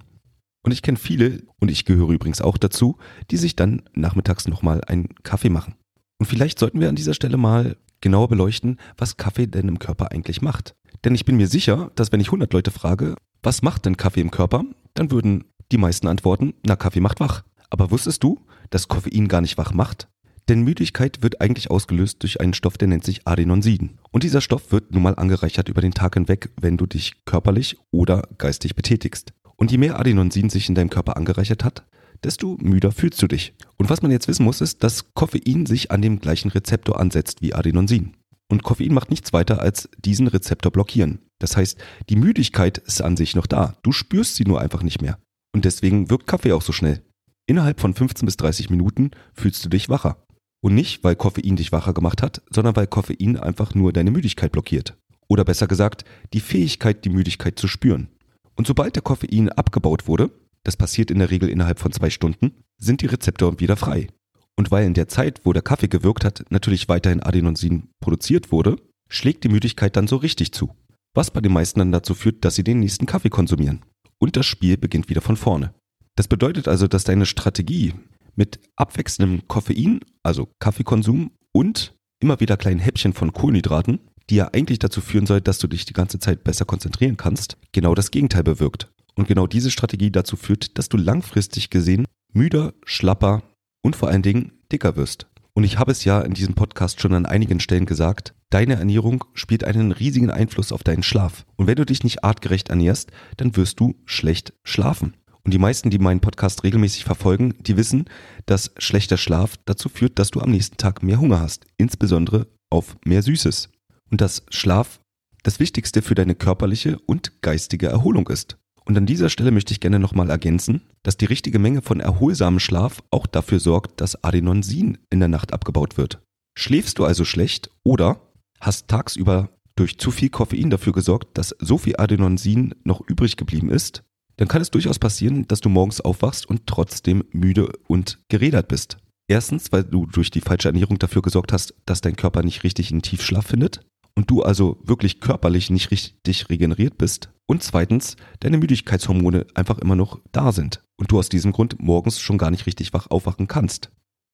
Und 0.64 0.70
ich 0.70 0.82
kenne 0.82 0.98
viele, 0.98 1.42
und 1.58 1.70
ich 1.70 1.84
gehöre 1.84 2.10
übrigens 2.10 2.40
auch 2.40 2.56
dazu, 2.56 2.96
die 3.30 3.36
sich 3.36 3.56
dann 3.56 3.82
nachmittags 3.94 4.46
nochmal 4.46 4.82
einen 4.84 5.08
Kaffee 5.24 5.48
machen. 5.48 5.74
Und 6.18 6.26
vielleicht 6.26 6.60
sollten 6.60 6.80
wir 6.80 6.88
an 6.88 6.94
dieser 6.94 7.14
Stelle 7.14 7.36
mal 7.36 7.76
genauer 8.00 8.28
beleuchten, 8.28 8.78
was 8.96 9.16
Kaffee 9.16 9.48
denn 9.48 9.68
im 9.68 9.80
Körper 9.80 10.12
eigentlich 10.12 10.40
macht. 10.40 10.76
Denn 11.04 11.16
ich 11.16 11.24
bin 11.24 11.36
mir 11.36 11.48
sicher, 11.48 11.90
dass 11.96 12.12
wenn 12.12 12.20
ich 12.20 12.28
100 12.28 12.52
Leute 12.52 12.70
frage, 12.70 13.16
was 13.42 13.62
macht 13.62 13.86
denn 13.86 13.96
Kaffee 13.96 14.20
im 14.20 14.30
Körper, 14.30 14.64
dann 14.94 15.10
würden 15.10 15.44
die 15.72 15.78
meisten 15.78 16.06
antworten, 16.06 16.54
na 16.64 16.76
Kaffee 16.76 17.00
macht 17.00 17.18
wach. 17.18 17.42
Aber 17.70 17.90
wusstest 17.90 18.22
du, 18.22 18.38
dass 18.72 18.88
Koffein 18.88 19.28
gar 19.28 19.40
nicht 19.40 19.58
wach 19.58 19.72
macht? 19.72 20.08
Denn 20.48 20.62
Müdigkeit 20.62 21.22
wird 21.22 21.40
eigentlich 21.40 21.70
ausgelöst 21.70 22.22
durch 22.22 22.40
einen 22.40 22.54
Stoff, 22.54 22.76
der 22.76 22.88
nennt 22.88 23.04
sich 23.04 23.26
Adenosin. 23.26 23.98
Und 24.10 24.24
dieser 24.24 24.40
Stoff 24.40 24.72
wird 24.72 24.92
nun 24.92 25.04
mal 25.04 25.14
angereichert 25.14 25.68
über 25.68 25.80
den 25.80 25.94
Tag 25.94 26.14
hinweg, 26.14 26.50
wenn 26.60 26.76
du 26.76 26.86
dich 26.86 27.24
körperlich 27.24 27.78
oder 27.92 28.28
geistig 28.38 28.74
betätigst. 28.74 29.32
Und 29.56 29.70
je 29.70 29.78
mehr 29.78 30.00
Adenosin 30.00 30.50
sich 30.50 30.68
in 30.68 30.74
deinem 30.74 30.90
Körper 30.90 31.16
angereichert 31.16 31.62
hat, 31.62 31.84
desto 32.24 32.56
müder 32.60 32.90
fühlst 32.90 33.22
du 33.22 33.28
dich. 33.28 33.54
Und 33.76 33.90
was 33.90 34.02
man 34.02 34.10
jetzt 34.10 34.26
wissen 34.26 34.44
muss, 34.44 34.60
ist, 34.60 34.82
dass 34.82 35.14
Koffein 35.14 35.66
sich 35.66 35.90
an 35.90 36.02
dem 36.02 36.18
gleichen 36.18 36.50
Rezeptor 36.50 36.98
ansetzt 36.98 37.42
wie 37.42 37.54
Adenosin. 37.54 38.16
Und 38.48 38.64
Koffein 38.64 38.92
macht 38.92 39.10
nichts 39.10 39.32
weiter 39.32 39.60
als 39.60 39.88
diesen 39.98 40.26
Rezeptor 40.26 40.72
blockieren. 40.72 41.20
Das 41.38 41.56
heißt, 41.56 41.78
die 42.10 42.16
Müdigkeit 42.16 42.78
ist 42.78 43.00
an 43.00 43.16
sich 43.16 43.34
noch 43.34 43.46
da. 43.46 43.76
Du 43.82 43.92
spürst 43.92 44.36
sie 44.36 44.44
nur 44.44 44.60
einfach 44.60 44.82
nicht 44.82 45.00
mehr. 45.00 45.18
Und 45.54 45.64
deswegen 45.64 46.10
wirkt 46.10 46.26
Kaffee 46.26 46.52
auch 46.52 46.62
so 46.62 46.72
schnell. 46.72 47.02
Innerhalb 47.46 47.80
von 47.80 47.94
15 47.94 48.26
bis 48.26 48.36
30 48.36 48.70
Minuten 48.70 49.10
fühlst 49.34 49.64
du 49.64 49.68
dich 49.68 49.88
wacher. 49.88 50.24
Und 50.60 50.74
nicht, 50.74 51.02
weil 51.02 51.16
Koffein 51.16 51.56
dich 51.56 51.72
wacher 51.72 51.92
gemacht 51.92 52.22
hat, 52.22 52.42
sondern 52.50 52.76
weil 52.76 52.86
Koffein 52.86 53.36
einfach 53.36 53.74
nur 53.74 53.92
deine 53.92 54.12
Müdigkeit 54.12 54.52
blockiert. 54.52 54.96
Oder 55.28 55.44
besser 55.44 55.66
gesagt, 55.66 56.04
die 56.32 56.40
Fähigkeit, 56.40 57.04
die 57.04 57.10
Müdigkeit 57.10 57.58
zu 57.58 57.66
spüren. 57.66 58.08
Und 58.54 58.66
sobald 58.66 58.94
der 58.94 59.02
Koffein 59.02 59.48
abgebaut 59.48 60.06
wurde, 60.06 60.30
das 60.62 60.76
passiert 60.76 61.10
in 61.10 61.18
der 61.18 61.30
Regel 61.30 61.48
innerhalb 61.48 61.80
von 61.80 61.90
zwei 61.90 62.10
Stunden, 62.10 62.52
sind 62.78 63.00
die 63.00 63.06
Rezeptoren 63.06 63.58
wieder 63.58 63.76
frei. 63.76 64.08
Und 64.56 64.70
weil 64.70 64.86
in 64.86 64.94
der 64.94 65.08
Zeit, 65.08 65.40
wo 65.44 65.52
der 65.52 65.62
Kaffee 65.62 65.88
gewirkt 65.88 66.24
hat, 66.24 66.44
natürlich 66.50 66.88
weiterhin 66.88 67.22
Adenosin 67.22 67.88
produziert 68.00 68.52
wurde, 68.52 68.76
schlägt 69.08 69.44
die 69.44 69.48
Müdigkeit 69.48 69.96
dann 69.96 70.06
so 70.06 70.16
richtig 70.16 70.52
zu. 70.52 70.70
Was 71.14 71.30
bei 71.30 71.40
den 71.40 71.52
meisten 71.52 71.80
dann 71.80 71.92
dazu 71.92 72.14
führt, 72.14 72.44
dass 72.44 72.54
sie 72.54 72.64
den 72.64 72.80
nächsten 72.80 73.06
Kaffee 73.06 73.30
konsumieren. 73.30 73.84
Und 74.18 74.36
das 74.36 74.46
Spiel 74.46 74.76
beginnt 74.76 75.08
wieder 75.08 75.20
von 75.20 75.36
vorne. 75.36 75.74
Das 76.16 76.28
bedeutet 76.28 76.68
also, 76.68 76.88
dass 76.88 77.04
deine 77.04 77.26
Strategie, 77.26 77.94
mit 78.34 78.60
abwechselndem 78.76 79.46
Koffein, 79.48 80.00
also 80.22 80.48
Kaffeekonsum 80.58 81.32
und 81.52 81.94
immer 82.20 82.40
wieder 82.40 82.56
kleinen 82.56 82.80
Häppchen 82.80 83.12
von 83.12 83.32
Kohlenhydraten, 83.32 84.00
die 84.30 84.36
ja 84.36 84.48
eigentlich 84.52 84.78
dazu 84.78 85.00
führen 85.00 85.26
soll, 85.26 85.40
dass 85.40 85.58
du 85.58 85.66
dich 85.66 85.84
die 85.84 85.92
ganze 85.92 86.18
Zeit 86.18 86.44
besser 86.44 86.64
konzentrieren 86.64 87.16
kannst, 87.16 87.56
genau 87.72 87.94
das 87.94 88.10
Gegenteil 88.10 88.44
bewirkt. 88.44 88.90
Und 89.14 89.28
genau 89.28 89.46
diese 89.46 89.70
Strategie 89.70 90.10
dazu 90.10 90.36
führt, 90.36 90.78
dass 90.78 90.88
du 90.88 90.96
langfristig 90.96 91.68
gesehen 91.68 92.06
müder, 92.32 92.72
schlapper 92.84 93.42
und 93.82 93.96
vor 93.96 94.08
allen 94.08 94.22
Dingen 94.22 94.52
dicker 94.70 94.96
wirst. 94.96 95.26
Und 95.54 95.64
ich 95.64 95.78
habe 95.78 95.92
es 95.92 96.04
ja 96.04 96.22
in 96.22 96.32
diesem 96.32 96.54
Podcast 96.54 97.00
schon 97.00 97.12
an 97.12 97.26
einigen 97.26 97.60
Stellen 97.60 97.84
gesagt, 97.84 98.32
deine 98.48 98.76
Ernährung 98.76 99.24
spielt 99.34 99.64
einen 99.64 99.92
riesigen 99.92 100.30
Einfluss 100.30 100.72
auf 100.72 100.82
deinen 100.82 101.02
Schlaf. 101.02 101.44
Und 101.56 101.66
wenn 101.66 101.76
du 101.76 101.84
dich 101.84 102.04
nicht 102.04 102.24
artgerecht 102.24 102.70
ernährst, 102.70 103.10
dann 103.36 103.54
wirst 103.56 103.78
du 103.80 103.94
schlecht 104.06 104.54
schlafen. 104.64 105.14
Und 105.44 105.52
die 105.52 105.58
meisten, 105.58 105.90
die 105.90 105.98
meinen 105.98 106.20
Podcast 106.20 106.62
regelmäßig 106.62 107.04
verfolgen, 107.04 107.54
die 107.60 107.76
wissen, 107.76 108.04
dass 108.46 108.72
schlechter 108.78 109.16
Schlaf 109.16 109.56
dazu 109.64 109.88
führt, 109.88 110.18
dass 110.18 110.30
du 110.30 110.40
am 110.40 110.50
nächsten 110.50 110.76
Tag 110.76 111.02
mehr 111.02 111.18
Hunger 111.18 111.40
hast, 111.40 111.66
insbesondere 111.78 112.46
auf 112.70 112.96
mehr 113.04 113.22
Süßes. 113.22 113.70
Und 114.10 114.20
dass 114.20 114.44
Schlaf 114.50 115.00
das 115.42 115.58
Wichtigste 115.58 116.02
für 116.02 116.14
deine 116.14 116.34
körperliche 116.34 116.98
und 117.06 117.42
geistige 117.42 117.88
Erholung 117.88 118.28
ist. 118.28 118.58
Und 118.84 118.96
an 118.96 119.06
dieser 119.06 119.28
Stelle 119.28 119.50
möchte 119.50 119.72
ich 119.72 119.80
gerne 119.80 119.98
nochmal 119.98 120.30
ergänzen, 120.30 120.82
dass 121.02 121.16
die 121.16 121.24
richtige 121.24 121.58
Menge 121.58 121.82
von 121.82 122.00
erholsamem 122.00 122.60
Schlaf 122.60 123.02
auch 123.10 123.26
dafür 123.26 123.60
sorgt, 123.60 124.00
dass 124.00 124.22
Adenosin 124.24 124.98
in 125.10 125.20
der 125.20 125.28
Nacht 125.28 125.52
abgebaut 125.52 125.96
wird. 125.96 126.20
Schläfst 126.56 126.98
du 126.98 127.04
also 127.04 127.24
schlecht 127.24 127.70
oder 127.84 128.20
hast 128.60 128.88
tagsüber 128.88 129.50
durch 129.76 129.98
zu 129.98 130.10
viel 130.10 130.28
Koffein 130.28 130.70
dafür 130.70 130.92
gesorgt, 130.92 131.38
dass 131.38 131.54
so 131.58 131.78
viel 131.78 131.96
Adenosin 131.96 132.74
noch 132.84 133.00
übrig 133.00 133.36
geblieben 133.36 133.70
ist, 133.70 134.02
dann 134.36 134.48
kann 134.48 134.62
es 134.62 134.70
durchaus 134.70 134.98
passieren, 134.98 135.46
dass 135.48 135.60
du 135.60 135.68
morgens 135.68 136.00
aufwachst 136.00 136.46
und 136.46 136.66
trotzdem 136.66 137.24
müde 137.32 137.70
und 137.86 138.18
gerädert 138.28 138.68
bist. 138.68 138.96
Erstens, 139.28 139.72
weil 139.72 139.84
du 139.84 140.06
durch 140.06 140.30
die 140.30 140.40
falsche 140.40 140.68
Ernährung 140.68 140.98
dafür 140.98 141.22
gesorgt 141.22 141.52
hast, 141.52 141.74
dass 141.86 142.00
dein 142.00 142.16
Körper 142.16 142.42
nicht 142.42 142.64
richtig 142.64 142.90
in 142.90 143.02
Tiefschlaf 143.02 143.46
findet 143.46 143.80
und 144.14 144.30
du 144.30 144.42
also 144.42 144.78
wirklich 144.84 145.20
körperlich 145.20 145.70
nicht 145.70 145.90
richtig 145.90 146.50
regeneriert 146.50 146.98
bist. 146.98 147.30
Und 147.46 147.62
zweitens, 147.62 148.16
deine 148.40 148.58
Müdigkeitshormone 148.58 149.46
einfach 149.54 149.78
immer 149.78 149.96
noch 149.96 150.20
da 150.32 150.52
sind 150.52 150.82
und 150.96 151.10
du 151.10 151.18
aus 151.18 151.28
diesem 151.28 151.52
Grund 151.52 151.80
morgens 151.80 152.20
schon 152.20 152.38
gar 152.38 152.50
nicht 152.50 152.66
richtig 152.66 152.92
wach 152.92 153.10
aufwachen 153.10 153.48
kannst. 153.48 153.90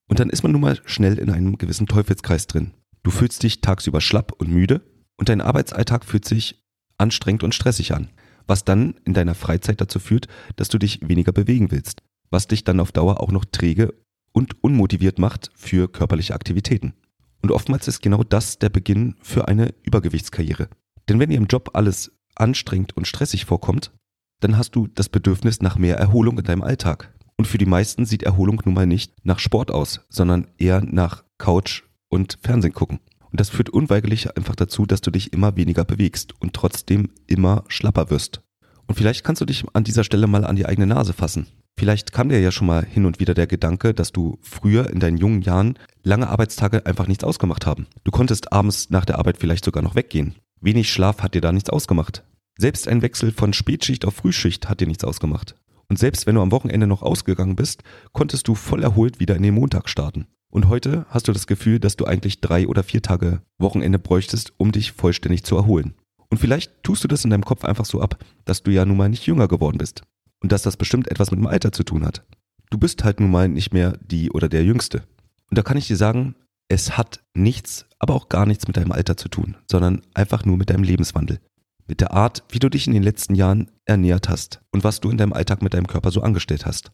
Und 0.08 0.20
dann 0.20 0.30
ist 0.30 0.42
man 0.42 0.52
nun 0.52 0.62
mal 0.62 0.80
schnell 0.84 1.18
in 1.18 1.30
einem 1.30 1.58
gewissen 1.58 1.86
Teufelskreis 1.86 2.46
drin. 2.46 2.72
Du 3.02 3.10
fühlst 3.10 3.42
dich 3.42 3.60
tagsüber 3.60 4.00
schlapp 4.00 4.32
und 4.32 4.50
müde 4.50 4.80
und 5.16 5.28
dein 5.28 5.40
Arbeitsalltag 5.40 6.04
fühlt 6.04 6.24
sich 6.24 6.64
anstrengend 6.96 7.44
und 7.44 7.54
stressig 7.54 7.94
an 7.94 8.08
was 8.48 8.64
dann 8.64 8.94
in 9.04 9.14
deiner 9.14 9.36
Freizeit 9.36 9.80
dazu 9.80 10.00
führt, 10.00 10.26
dass 10.56 10.68
du 10.68 10.78
dich 10.78 11.08
weniger 11.08 11.30
bewegen 11.30 11.70
willst, 11.70 12.02
was 12.30 12.48
dich 12.48 12.64
dann 12.64 12.80
auf 12.80 12.90
Dauer 12.90 13.20
auch 13.20 13.30
noch 13.30 13.44
träge 13.44 13.94
und 14.32 14.62
unmotiviert 14.64 15.18
macht 15.18 15.50
für 15.54 15.88
körperliche 15.88 16.34
Aktivitäten. 16.34 16.94
Und 17.42 17.52
oftmals 17.52 17.86
ist 17.86 18.02
genau 18.02 18.24
das 18.24 18.58
der 18.58 18.70
Beginn 18.70 19.14
für 19.22 19.46
eine 19.46 19.72
Übergewichtskarriere. 19.84 20.68
Denn 21.08 21.20
wenn 21.20 21.30
dir 21.30 21.38
im 21.38 21.46
Job 21.46 21.70
alles 21.74 22.12
anstrengend 22.34 22.96
und 22.96 23.06
stressig 23.06 23.44
vorkommt, 23.44 23.92
dann 24.40 24.56
hast 24.56 24.72
du 24.72 24.86
das 24.86 25.08
Bedürfnis 25.08 25.60
nach 25.60 25.76
mehr 25.76 25.96
Erholung 25.96 26.38
in 26.38 26.44
deinem 26.44 26.62
Alltag. 26.62 27.12
Und 27.36 27.46
für 27.46 27.58
die 27.58 27.66
meisten 27.66 28.04
sieht 28.04 28.24
Erholung 28.24 28.60
nun 28.64 28.74
mal 28.74 28.86
nicht 28.86 29.12
nach 29.24 29.38
Sport 29.38 29.70
aus, 29.70 30.00
sondern 30.08 30.48
eher 30.58 30.82
nach 30.82 31.24
Couch 31.38 31.84
und 32.08 32.38
Fernsehen 32.42 32.72
gucken. 32.72 33.00
Und 33.30 33.40
das 33.40 33.50
führt 33.50 33.70
unweigerlich 33.70 34.36
einfach 34.36 34.56
dazu, 34.56 34.86
dass 34.86 35.00
du 35.00 35.10
dich 35.10 35.32
immer 35.32 35.56
weniger 35.56 35.84
bewegst 35.84 36.34
und 36.40 36.54
trotzdem 36.54 37.10
immer 37.26 37.64
schlapper 37.68 38.10
wirst. 38.10 38.42
Und 38.86 38.94
vielleicht 38.94 39.24
kannst 39.24 39.40
du 39.42 39.44
dich 39.44 39.64
an 39.74 39.84
dieser 39.84 40.04
Stelle 40.04 40.26
mal 40.26 40.44
an 40.44 40.56
die 40.56 40.66
eigene 40.66 40.86
Nase 40.86 41.12
fassen. 41.12 41.46
Vielleicht 41.78 42.12
kam 42.12 42.28
dir 42.28 42.40
ja 42.40 42.50
schon 42.50 42.66
mal 42.66 42.84
hin 42.84 43.06
und 43.06 43.20
wieder 43.20 43.34
der 43.34 43.46
Gedanke, 43.46 43.94
dass 43.94 44.10
du 44.10 44.38
früher 44.42 44.90
in 44.90 44.98
deinen 44.98 45.16
jungen 45.16 45.42
Jahren 45.42 45.78
lange 46.02 46.28
Arbeitstage 46.28 46.86
einfach 46.86 47.06
nichts 47.06 47.22
ausgemacht 47.22 47.66
haben. 47.66 47.86
Du 48.02 48.10
konntest 48.10 48.52
abends 48.52 48.90
nach 48.90 49.04
der 49.04 49.18
Arbeit 49.18 49.36
vielleicht 49.38 49.64
sogar 49.64 49.82
noch 49.82 49.94
weggehen. 49.94 50.34
Wenig 50.60 50.90
Schlaf 50.90 51.22
hat 51.22 51.34
dir 51.34 51.40
da 51.40 51.52
nichts 51.52 51.70
ausgemacht. 51.70 52.24
Selbst 52.56 52.88
ein 52.88 53.02
Wechsel 53.02 53.30
von 53.30 53.52
Spätschicht 53.52 54.04
auf 54.04 54.14
Frühschicht 54.14 54.68
hat 54.68 54.80
dir 54.80 54.88
nichts 54.88 55.04
ausgemacht. 55.04 55.54
Und 55.88 56.00
selbst 56.00 56.26
wenn 56.26 56.34
du 56.34 56.42
am 56.42 56.50
Wochenende 56.50 56.88
noch 56.88 57.02
ausgegangen 57.02 57.54
bist, 57.54 57.84
konntest 58.12 58.48
du 58.48 58.56
voll 58.56 58.82
erholt 58.82 59.20
wieder 59.20 59.36
in 59.36 59.44
den 59.44 59.54
Montag 59.54 59.88
starten. 59.88 60.26
Und 60.50 60.68
heute 60.68 61.06
hast 61.10 61.28
du 61.28 61.32
das 61.32 61.46
Gefühl, 61.46 61.78
dass 61.78 61.96
du 61.96 62.04
eigentlich 62.04 62.40
drei 62.40 62.66
oder 62.66 62.82
vier 62.82 63.02
Tage 63.02 63.42
Wochenende 63.58 63.98
bräuchtest, 63.98 64.52
um 64.56 64.72
dich 64.72 64.92
vollständig 64.92 65.44
zu 65.44 65.56
erholen. 65.56 65.94
Und 66.30 66.38
vielleicht 66.38 66.82
tust 66.82 67.04
du 67.04 67.08
das 67.08 67.24
in 67.24 67.30
deinem 67.30 67.44
Kopf 67.44 67.64
einfach 67.64 67.84
so 67.84 68.00
ab, 68.00 68.18
dass 68.44 68.62
du 68.62 68.70
ja 68.70 68.84
nun 68.84 68.96
mal 68.96 69.08
nicht 69.08 69.26
jünger 69.26 69.48
geworden 69.48 69.78
bist. 69.78 70.02
Und 70.40 70.52
dass 70.52 70.62
das 70.62 70.76
bestimmt 70.76 71.10
etwas 71.10 71.30
mit 71.30 71.40
dem 71.40 71.46
Alter 71.46 71.72
zu 71.72 71.84
tun 71.84 72.04
hat. 72.04 72.24
Du 72.70 72.78
bist 72.78 73.04
halt 73.04 73.20
nun 73.20 73.30
mal 73.30 73.48
nicht 73.48 73.72
mehr 73.72 73.98
die 74.00 74.30
oder 74.30 74.48
der 74.48 74.64
Jüngste. 74.64 75.02
Und 75.50 75.58
da 75.58 75.62
kann 75.62 75.76
ich 75.76 75.88
dir 75.88 75.96
sagen, 75.96 76.34
es 76.68 76.96
hat 76.96 77.20
nichts, 77.34 77.86
aber 77.98 78.14
auch 78.14 78.28
gar 78.28 78.46
nichts 78.46 78.66
mit 78.66 78.76
deinem 78.76 78.92
Alter 78.92 79.16
zu 79.16 79.28
tun, 79.28 79.56
sondern 79.70 80.02
einfach 80.14 80.44
nur 80.44 80.56
mit 80.56 80.70
deinem 80.70 80.82
Lebenswandel 80.82 81.40
mit 81.88 82.00
der 82.00 82.12
Art, 82.12 82.44
wie 82.50 82.58
du 82.58 82.68
dich 82.68 82.86
in 82.86 82.92
den 82.92 83.02
letzten 83.02 83.34
Jahren 83.34 83.70
ernährt 83.86 84.28
hast 84.28 84.60
und 84.70 84.84
was 84.84 85.00
du 85.00 85.10
in 85.10 85.16
deinem 85.16 85.32
Alltag 85.32 85.62
mit 85.62 85.74
deinem 85.74 85.86
Körper 85.86 86.10
so 86.10 86.20
angestellt 86.20 86.66
hast. 86.66 86.90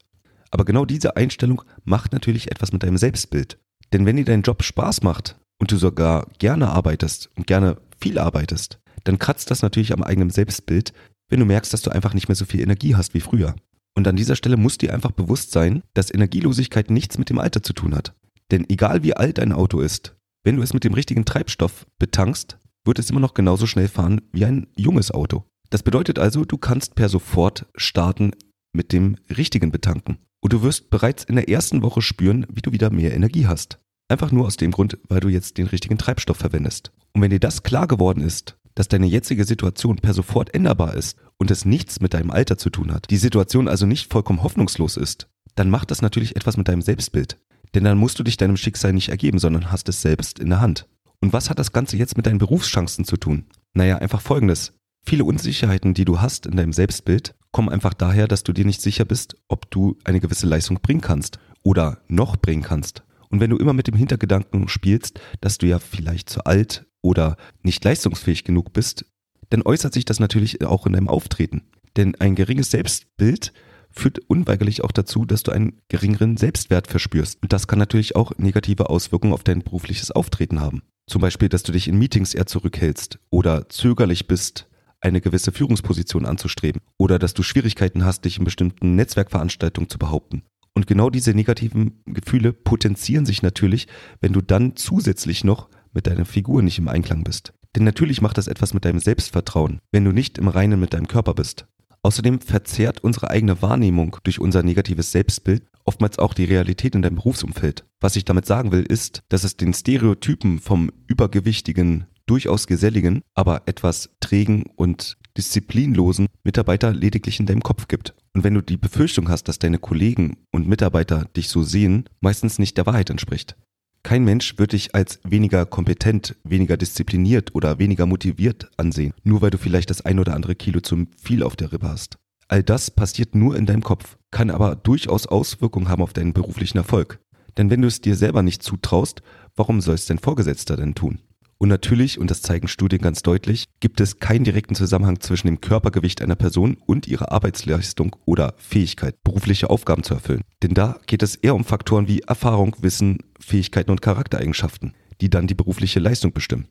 Aber 0.51 0.65
genau 0.65 0.85
diese 0.85 1.15
Einstellung 1.15 1.63
macht 1.83 2.13
natürlich 2.13 2.51
etwas 2.51 2.71
mit 2.71 2.83
deinem 2.83 2.97
Selbstbild. 2.97 3.57
Denn 3.93 4.05
wenn 4.05 4.17
dir 4.17 4.25
dein 4.25 4.41
Job 4.41 4.63
Spaß 4.63 5.03
macht 5.03 5.35
und 5.59 5.71
du 5.71 5.77
sogar 5.77 6.27
gerne 6.39 6.69
arbeitest 6.69 7.29
und 7.35 7.47
gerne 7.47 7.77
viel 7.99 8.19
arbeitest, 8.19 8.79
dann 9.03 9.19
kratzt 9.19 9.51
das 9.51 9.61
natürlich 9.61 9.93
am 9.93 10.03
eigenen 10.03 10.29
Selbstbild, 10.29 10.93
wenn 11.29 11.39
du 11.39 11.45
merkst, 11.45 11.73
dass 11.73 11.81
du 11.81 11.91
einfach 11.91 12.13
nicht 12.13 12.27
mehr 12.27 12.35
so 12.35 12.45
viel 12.45 12.61
Energie 12.61 12.95
hast 12.95 13.13
wie 13.13 13.21
früher. 13.21 13.55
Und 13.95 14.07
an 14.07 14.15
dieser 14.15 14.35
Stelle 14.35 14.57
muss 14.57 14.77
dir 14.77 14.93
einfach 14.93 15.11
bewusst 15.11 15.51
sein, 15.51 15.81
dass 15.93 16.13
Energielosigkeit 16.13 16.91
nichts 16.91 17.17
mit 17.17 17.29
dem 17.29 17.39
Alter 17.39 17.63
zu 17.63 17.73
tun 17.73 17.95
hat. 17.95 18.13
Denn 18.51 18.69
egal 18.69 19.03
wie 19.03 19.15
alt 19.15 19.39
ein 19.39 19.53
Auto 19.53 19.79
ist, 19.79 20.15
wenn 20.43 20.57
du 20.57 20.61
es 20.61 20.73
mit 20.73 20.83
dem 20.83 20.93
richtigen 20.93 21.25
Treibstoff 21.25 21.87
betankst, 21.97 22.57
wird 22.83 22.99
es 22.99 23.09
immer 23.09 23.19
noch 23.19 23.33
genauso 23.33 23.65
schnell 23.65 23.87
fahren 23.87 24.21
wie 24.31 24.45
ein 24.45 24.67
junges 24.75 25.11
Auto. 25.11 25.45
Das 25.71 25.81
bedeutet 25.81 26.19
also, 26.19 26.45
du 26.45 26.57
kannst 26.57 26.95
per 26.95 27.09
sofort 27.09 27.65
starten 27.75 28.31
mit 28.73 28.91
dem 28.91 29.17
richtigen 29.35 29.71
Betanken. 29.71 30.19
Und 30.45 30.53
du 30.53 30.61
wirst 30.61 30.91
bereits 30.91 31.23
in 31.23 31.37
der 31.37 31.49
ersten 31.49 31.81
Woche 31.81 32.03
spüren, 32.03 32.45
wie 32.53 32.61
du 32.61 32.71
wieder 32.71 32.91
mehr 32.91 33.15
Energie 33.15 33.47
hast. 33.47 33.79
Einfach 34.09 34.31
nur 34.31 34.45
aus 34.45 34.57
dem 34.57 34.69
Grund, 34.69 34.95
weil 35.09 35.19
du 35.19 35.27
jetzt 35.27 35.57
den 35.57 35.65
richtigen 35.65 35.97
Treibstoff 35.97 36.37
verwendest. 36.37 36.91
Und 37.13 37.23
wenn 37.23 37.31
dir 37.31 37.39
das 37.39 37.63
klar 37.63 37.87
geworden 37.87 38.21
ist, 38.21 38.55
dass 38.75 38.87
deine 38.87 39.07
jetzige 39.07 39.43
Situation 39.43 39.95
per 39.95 40.13
sofort 40.13 40.53
änderbar 40.53 40.93
ist 40.93 41.17
und 41.39 41.49
es 41.49 41.65
nichts 41.65 41.99
mit 41.99 42.13
deinem 42.13 42.29
Alter 42.29 42.59
zu 42.59 42.69
tun 42.69 42.93
hat, 42.93 43.09
die 43.09 43.17
Situation 43.17 43.67
also 43.67 43.87
nicht 43.87 44.13
vollkommen 44.13 44.43
hoffnungslos 44.43 44.97
ist, 44.97 45.29
dann 45.55 45.71
macht 45.71 45.89
das 45.89 46.03
natürlich 46.03 46.35
etwas 46.35 46.57
mit 46.57 46.67
deinem 46.67 46.83
Selbstbild. 46.83 47.39
Denn 47.73 47.83
dann 47.83 47.97
musst 47.97 48.19
du 48.19 48.23
dich 48.23 48.37
deinem 48.37 48.55
Schicksal 48.55 48.93
nicht 48.93 49.09
ergeben, 49.09 49.39
sondern 49.39 49.71
hast 49.71 49.89
es 49.89 50.03
selbst 50.03 50.37
in 50.37 50.51
der 50.51 50.61
Hand. 50.61 50.87
Und 51.21 51.33
was 51.33 51.49
hat 51.49 51.57
das 51.57 51.71
Ganze 51.71 51.97
jetzt 51.97 52.17
mit 52.17 52.27
deinen 52.27 52.37
Berufschancen 52.37 53.03
zu 53.03 53.17
tun? 53.17 53.45
Naja, 53.73 53.97
einfach 53.97 54.21
folgendes. 54.21 54.73
Viele 55.07 55.23
Unsicherheiten, 55.23 55.95
die 55.95 56.05
du 56.05 56.21
hast 56.21 56.45
in 56.45 56.55
deinem 56.55 56.71
Selbstbild, 56.71 57.33
kommen 57.55 57.69
einfach 57.69 57.93
daher, 57.93 58.27
dass 58.27 58.43
du 58.43 58.51
dir 58.51 58.65
nicht 58.65 58.81
sicher 58.81 59.05
bist, 59.05 59.37
ob 59.47 59.71
du 59.71 59.97
eine 60.03 60.19
gewisse 60.19 60.45
Leistung 60.45 60.81
bringen 60.81 60.99
kannst 60.99 61.39
oder 61.63 62.01
noch 62.09 62.35
bringen 62.35 62.63
kannst. 62.63 63.03
Und 63.29 63.39
wenn 63.39 63.49
du 63.49 63.55
immer 63.55 63.71
mit 63.71 63.87
dem 63.87 63.95
Hintergedanken 63.95 64.67
spielst, 64.67 65.21
dass 65.39 65.57
du 65.57 65.65
ja 65.65 65.79
vielleicht 65.79 66.29
zu 66.29 66.43
alt 66.43 66.85
oder 67.01 67.37
nicht 67.63 67.81
leistungsfähig 67.81 68.43
genug 68.43 68.73
bist, 68.73 69.05
dann 69.51 69.61
äußert 69.61 69.93
sich 69.93 70.03
das 70.03 70.19
natürlich 70.19 70.65
auch 70.65 70.85
in 70.85 70.91
deinem 70.91 71.07
Auftreten. 71.07 71.61
Denn 71.95 72.15
ein 72.15 72.35
geringes 72.35 72.71
Selbstbild 72.71 73.53
führt 73.89 74.19
unweigerlich 74.27 74.83
auch 74.83 74.91
dazu, 74.91 75.23
dass 75.23 75.43
du 75.43 75.53
einen 75.53 75.79
geringeren 75.87 76.35
Selbstwert 76.35 76.87
verspürst. 76.87 77.41
Und 77.41 77.53
das 77.53 77.67
kann 77.67 77.79
natürlich 77.79 78.17
auch 78.17 78.33
negative 78.37 78.89
Auswirkungen 78.89 79.31
auf 79.31 79.45
dein 79.45 79.63
berufliches 79.63 80.11
Auftreten 80.11 80.59
haben. 80.59 80.83
Zum 81.07 81.21
Beispiel, 81.21 81.47
dass 81.47 81.63
du 81.63 81.71
dich 81.71 81.87
in 81.87 81.97
Meetings 81.97 82.33
eher 82.33 82.47
zurückhältst 82.47 83.17
oder 83.29 83.69
zögerlich 83.69 84.27
bist, 84.27 84.67
eine 85.05 85.21
gewisse 85.21 85.51
Führungsposition 85.51 86.25
anzustreben 86.25 86.81
oder 86.97 87.19
dass 87.19 87.33
du 87.33 87.43
Schwierigkeiten 87.43 88.03
hast, 88.03 88.25
dich 88.25 88.39
in 88.39 88.43
bestimmten 88.43 88.95
Netzwerkveranstaltungen 88.95 89.89
zu 89.89 89.97
behaupten. 89.99 90.43
Und 90.73 90.87
genau 90.87 91.09
diese 91.09 91.33
negativen 91.33 92.01
Gefühle 92.05 92.51
potenzieren 92.51 93.25
sich 93.25 93.41
natürlich, 93.41 93.87
wenn 94.19 94.33
du 94.33 94.41
dann 94.41 94.75
zusätzlich 94.75 95.43
noch 95.43 95.69
mit 95.93 96.07
deiner 96.07 96.25
Figur 96.25 96.61
nicht 96.61 96.79
im 96.79 96.89
Einklang 96.89 97.23
bist. 97.23 97.53
Denn 97.75 97.83
natürlich 97.83 98.21
macht 98.21 98.37
das 98.37 98.47
etwas 98.47 98.73
mit 98.73 98.83
deinem 98.83 98.99
Selbstvertrauen, 98.99 99.79
wenn 99.91 100.03
du 100.03 100.11
nicht 100.11 100.37
im 100.37 100.47
Reinen 100.47 100.79
mit 100.79 100.93
deinem 100.93 101.07
Körper 101.07 101.33
bist. 101.33 101.67
Außerdem 102.03 102.41
verzerrt 102.41 103.03
unsere 103.03 103.29
eigene 103.29 103.61
Wahrnehmung 103.61 104.17
durch 104.23 104.39
unser 104.39 104.63
negatives 104.63 105.11
Selbstbild 105.11 105.63
oftmals 105.85 106.19
auch 106.19 106.33
die 106.33 106.45
Realität 106.45 106.95
in 106.95 107.01
deinem 107.01 107.15
Berufsumfeld. 107.15 107.85
Was 107.99 108.15
ich 108.15 108.25
damit 108.25 108.45
sagen 108.45 108.71
will, 108.71 108.83
ist, 108.83 109.23
dass 109.29 109.43
es 109.43 109.57
den 109.57 109.73
Stereotypen 109.73 110.59
vom 110.59 110.91
übergewichtigen, 111.07 112.05
durchaus 112.25 112.67
geselligen, 112.67 113.21
aber 113.33 113.63
etwas 113.65 114.09
trägen 114.19 114.65
und 114.75 115.17
disziplinlosen 115.37 116.27
Mitarbeiter 116.43 116.93
lediglich 116.93 117.39
in 117.39 117.45
deinem 117.45 117.63
Kopf 117.63 117.87
gibt. 117.87 118.13
Und 118.33 118.43
wenn 118.43 118.53
du 118.53 118.61
die 118.61 118.77
Befürchtung 118.77 119.29
hast, 119.29 119.47
dass 119.47 119.59
deine 119.59 119.79
Kollegen 119.79 120.37
und 120.51 120.67
Mitarbeiter 120.67 121.25
dich 121.35 121.49
so 121.49 121.63
sehen, 121.63 122.05
meistens 122.21 122.59
nicht 122.59 122.77
der 122.77 122.85
Wahrheit 122.85 123.09
entspricht. 123.09 123.55
Kein 124.03 124.23
Mensch 124.23 124.59
wird 124.59 124.73
dich 124.73 124.93
als 124.93 125.19
weniger 125.23 125.65
kompetent, 125.65 126.35
weniger 126.43 126.77
diszipliniert 126.77 127.55
oder 127.55 127.79
weniger 127.79 128.05
motiviert 128.05 128.69
ansehen, 128.77 129.13
nur 129.23 129.41
weil 129.41 129.49
du 129.49 129.57
vielleicht 129.57 129.89
das 129.89 130.01
ein 130.01 130.19
oder 130.19 130.35
andere 130.35 130.53
Kilo 130.53 130.79
zu 130.79 131.07
viel 131.17 131.41
auf 131.41 131.55
der 131.55 131.71
Rippe 131.71 131.89
hast. 131.89 132.17
All 132.47 132.61
das 132.61 132.91
passiert 132.91 133.33
nur 133.33 133.55
in 133.55 133.65
deinem 133.65 133.81
Kopf, 133.81 134.17
kann 134.29 134.51
aber 134.51 134.75
durchaus 134.75 135.25
Auswirkungen 135.25 135.89
haben 135.89 136.03
auf 136.03 136.13
deinen 136.13 136.33
beruflichen 136.33 136.77
Erfolg. 136.77 137.19
Denn 137.57 137.71
wenn 137.71 137.81
du 137.81 137.87
es 137.87 137.99
dir 137.99 138.15
selber 138.15 138.43
nicht 138.43 138.61
zutraust, 138.61 139.23
warum 139.55 139.81
soll 139.81 139.95
es 139.95 140.05
dein 140.05 140.19
Vorgesetzter 140.19 140.77
denn 140.77 140.93
tun? 140.93 141.19
Und 141.57 141.69
natürlich, 141.69 142.19
und 142.19 142.29
das 142.29 142.41
zeigen 142.41 142.67
Studien 142.67 143.01
ganz 143.01 143.23
deutlich, 143.23 143.65
gibt 143.79 144.01
es 144.01 144.19
keinen 144.19 144.43
direkten 144.43 144.75
Zusammenhang 144.75 145.19
zwischen 145.21 145.47
dem 145.47 145.61
Körpergewicht 145.61 146.21
einer 146.21 146.35
Person 146.35 146.77
und 146.85 147.07
ihrer 147.07 147.31
Arbeitsleistung 147.31 148.15
oder 148.25 148.55
Fähigkeit, 148.57 149.15
berufliche 149.23 149.69
Aufgaben 149.69 150.03
zu 150.03 150.13
erfüllen. 150.15 150.41
Denn 150.63 150.73
da 150.73 150.99
geht 151.07 151.23
es 151.23 151.35
eher 151.35 151.55
um 151.55 151.63
Faktoren 151.63 152.07
wie 152.07 152.19
Erfahrung, 152.21 152.75
Wissen, 152.81 153.19
Fähigkeiten 153.39 153.91
und 153.91 154.01
Charaktereigenschaften, 154.01 154.93
die 155.21 155.29
dann 155.29 155.47
die 155.47 155.55
berufliche 155.55 155.99
Leistung 155.99 156.33
bestimmen. 156.33 156.67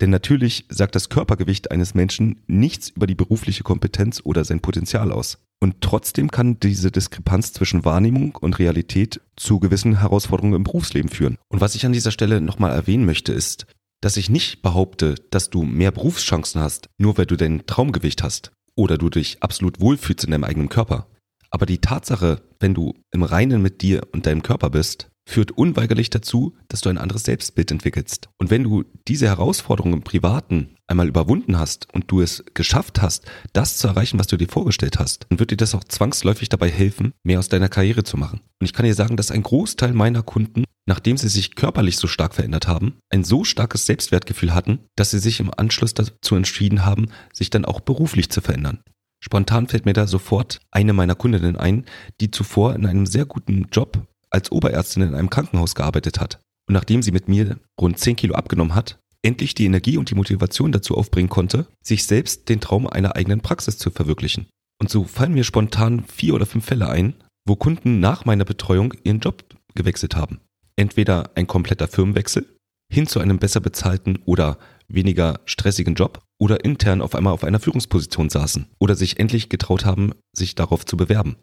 Denn 0.00 0.10
natürlich 0.10 0.66
sagt 0.68 0.94
das 0.94 1.08
Körpergewicht 1.08 1.72
eines 1.72 1.94
Menschen 1.94 2.40
nichts 2.46 2.90
über 2.90 3.08
die 3.08 3.16
berufliche 3.16 3.64
Kompetenz 3.64 4.20
oder 4.22 4.44
sein 4.44 4.60
Potenzial 4.60 5.10
aus. 5.10 5.38
Und 5.60 5.80
trotzdem 5.80 6.30
kann 6.30 6.60
diese 6.60 6.92
Diskrepanz 6.92 7.52
zwischen 7.52 7.84
Wahrnehmung 7.84 8.36
und 8.36 8.60
Realität 8.60 9.20
zu 9.34 9.58
gewissen 9.58 9.98
Herausforderungen 9.98 10.54
im 10.54 10.62
Berufsleben 10.62 11.10
führen. 11.10 11.36
Und 11.48 11.60
was 11.60 11.74
ich 11.74 11.84
an 11.84 11.92
dieser 11.92 12.12
Stelle 12.12 12.40
nochmal 12.40 12.70
erwähnen 12.70 13.06
möchte, 13.06 13.32
ist, 13.32 13.66
dass 14.00 14.16
ich 14.16 14.30
nicht 14.30 14.62
behaupte, 14.62 15.16
dass 15.30 15.50
du 15.50 15.62
mehr 15.62 15.90
Berufschancen 15.90 16.60
hast, 16.60 16.88
nur 16.98 17.18
weil 17.18 17.26
du 17.26 17.36
dein 17.36 17.66
Traumgewicht 17.66 18.22
hast 18.22 18.52
oder 18.74 18.98
du 18.98 19.10
dich 19.10 19.42
absolut 19.42 19.80
wohlfühlst 19.80 20.24
in 20.24 20.30
deinem 20.30 20.44
eigenen 20.44 20.68
Körper. 20.68 21.08
Aber 21.50 21.66
die 21.66 21.78
Tatsache, 21.78 22.42
wenn 22.60 22.74
du 22.74 22.94
im 23.10 23.22
Reinen 23.22 23.62
mit 23.62 23.82
dir 23.82 24.02
und 24.12 24.26
deinem 24.26 24.42
Körper 24.42 24.70
bist, 24.70 25.10
führt 25.28 25.52
unweigerlich 25.52 26.08
dazu, 26.10 26.56
dass 26.68 26.80
du 26.80 26.88
ein 26.88 26.98
anderes 26.98 27.24
Selbstbild 27.24 27.70
entwickelst. 27.70 28.30
Und 28.38 28.50
wenn 28.50 28.64
du 28.64 28.84
diese 29.06 29.26
Herausforderungen 29.26 29.94
im 29.98 30.02
Privaten 30.02 30.70
einmal 30.86 31.06
überwunden 31.06 31.58
hast 31.58 31.86
und 31.92 32.10
du 32.10 32.22
es 32.22 32.44
geschafft 32.54 33.02
hast, 33.02 33.26
das 33.52 33.76
zu 33.76 33.88
erreichen, 33.88 34.18
was 34.18 34.26
du 34.26 34.38
dir 34.38 34.48
vorgestellt 34.48 34.98
hast, 34.98 35.26
dann 35.28 35.38
wird 35.38 35.50
dir 35.50 35.58
das 35.58 35.74
auch 35.74 35.84
zwangsläufig 35.84 36.48
dabei 36.48 36.70
helfen, 36.70 37.12
mehr 37.22 37.38
aus 37.38 37.48
deiner 37.48 37.68
Karriere 37.68 38.04
zu 38.04 38.16
machen. 38.16 38.40
Und 38.58 38.64
ich 38.64 38.72
kann 38.72 38.86
dir 38.86 38.94
sagen, 38.94 39.16
dass 39.16 39.30
ein 39.30 39.42
Großteil 39.42 39.92
meiner 39.92 40.22
Kunden, 40.22 40.64
nachdem 40.86 41.18
sie 41.18 41.28
sich 41.28 41.54
körperlich 41.54 41.98
so 41.98 42.08
stark 42.08 42.34
verändert 42.34 42.66
haben, 42.66 42.94
ein 43.10 43.22
so 43.22 43.44
starkes 43.44 43.84
Selbstwertgefühl 43.84 44.54
hatten, 44.54 44.80
dass 44.96 45.10
sie 45.10 45.18
sich 45.18 45.40
im 45.40 45.52
Anschluss 45.54 45.92
dazu 45.92 46.36
entschieden 46.36 46.86
haben, 46.86 47.08
sich 47.34 47.50
dann 47.50 47.66
auch 47.66 47.80
beruflich 47.80 48.30
zu 48.30 48.40
verändern. 48.40 48.80
Spontan 49.20 49.66
fällt 49.66 49.84
mir 49.84 49.92
da 49.92 50.06
sofort 50.06 50.60
eine 50.70 50.94
meiner 50.94 51.16
Kundinnen 51.16 51.56
ein, 51.56 51.84
die 52.20 52.30
zuvor 52.30 52.74
in 52.74 52.86
einem 52.86 53.04
sehr 53.04 53.26
guten 53.26 53.66
Job 53.72 54.06
als 54.30 54.52
Oberärztin 54.52 55.02
in 55.02 55.14
einem 55.14 55.30
Krankenhaus 55.30 55.74
gearbeitet 55.74 56.20
hat. 56.20 56.40
Und 56.68 56.74
nachdem 56.74 57.02
sie 57.02 57.12
mit 57.12 57.28
mir 57.28 57.58
rund 57.80 57.98
10 57.98 58.16
Kilo 58.16 58.34
abgenommen 58.34 58.74
hat, 58.74 58.98
endlich 59.22 59.54
die 59.54 59.64
Energie 59.64 59.96
und 59.96 60.10
die 60.10 60.14
Motivation 60.14 60.72
dazu 60.72 60.96
aufbringen 60.96 61.28
konnte, 61.28 61.66
sich 61.82 62.04
selbst 62.04 62.48
den 62.48 62.60
Traum 62.60 62.86
einer 62.86 63.16
eigenen 63.16 63.40
Praxis 63.40 63.78
zu 63.78 63.90
verwirklichen. 63.90 64.46
Und 64.80 64.90
so 64.90 65.04
fallen 65.04 65.34
mir 65.34 65.44
spontan 65.44 66.04
vier 66.04 66.34
oder 66.34 66.46
fünf 66.46 66.66
Fälle 66.66 66.88
ein, 66.88 67.14
wo 67.46 67.56
Kunden 67.56 68.00
nach 68.00 68.24
meiner 68.24 68.44
Betreuung 68.44 68.94
ihren 69.02 69.20
Job 69.20 69.44
gewechselt 69.74 70.14
haben. 70.14 70.40
Entweder 70.76 71.30
ein 71.34 71.46
kompletter 71.46 71.88
Firmenwechsel 71.88 72.46
hin 72.92 73.06
zu 73.06 73.20
einem 73.20 73.38
besser 73.38 73.60
bezahlten 73.60 74.18
oder 74.24 74.58
weniger 74.88 75.40
stressigen 75.44 75.94
Job 75.94 76.22
oder 76.38 76.64
intern 76.64 77.02
auf 77.02 77.14
einmal 77.14 77.32
auf 77.32 77.44
einer 77.44 77.60
Führungsposition 77.60 78.30
saßen 78.30 78.66
oder 78.78 78.94
sich 78.94 79.18
endlich 79.18 79.48
getraut 79.48 79.84
haben, 79.84 80.12
sich 80.32 80.54
darauf 80.54 80.86
zu 80.86 80.96
bewerben. 80.96 81.36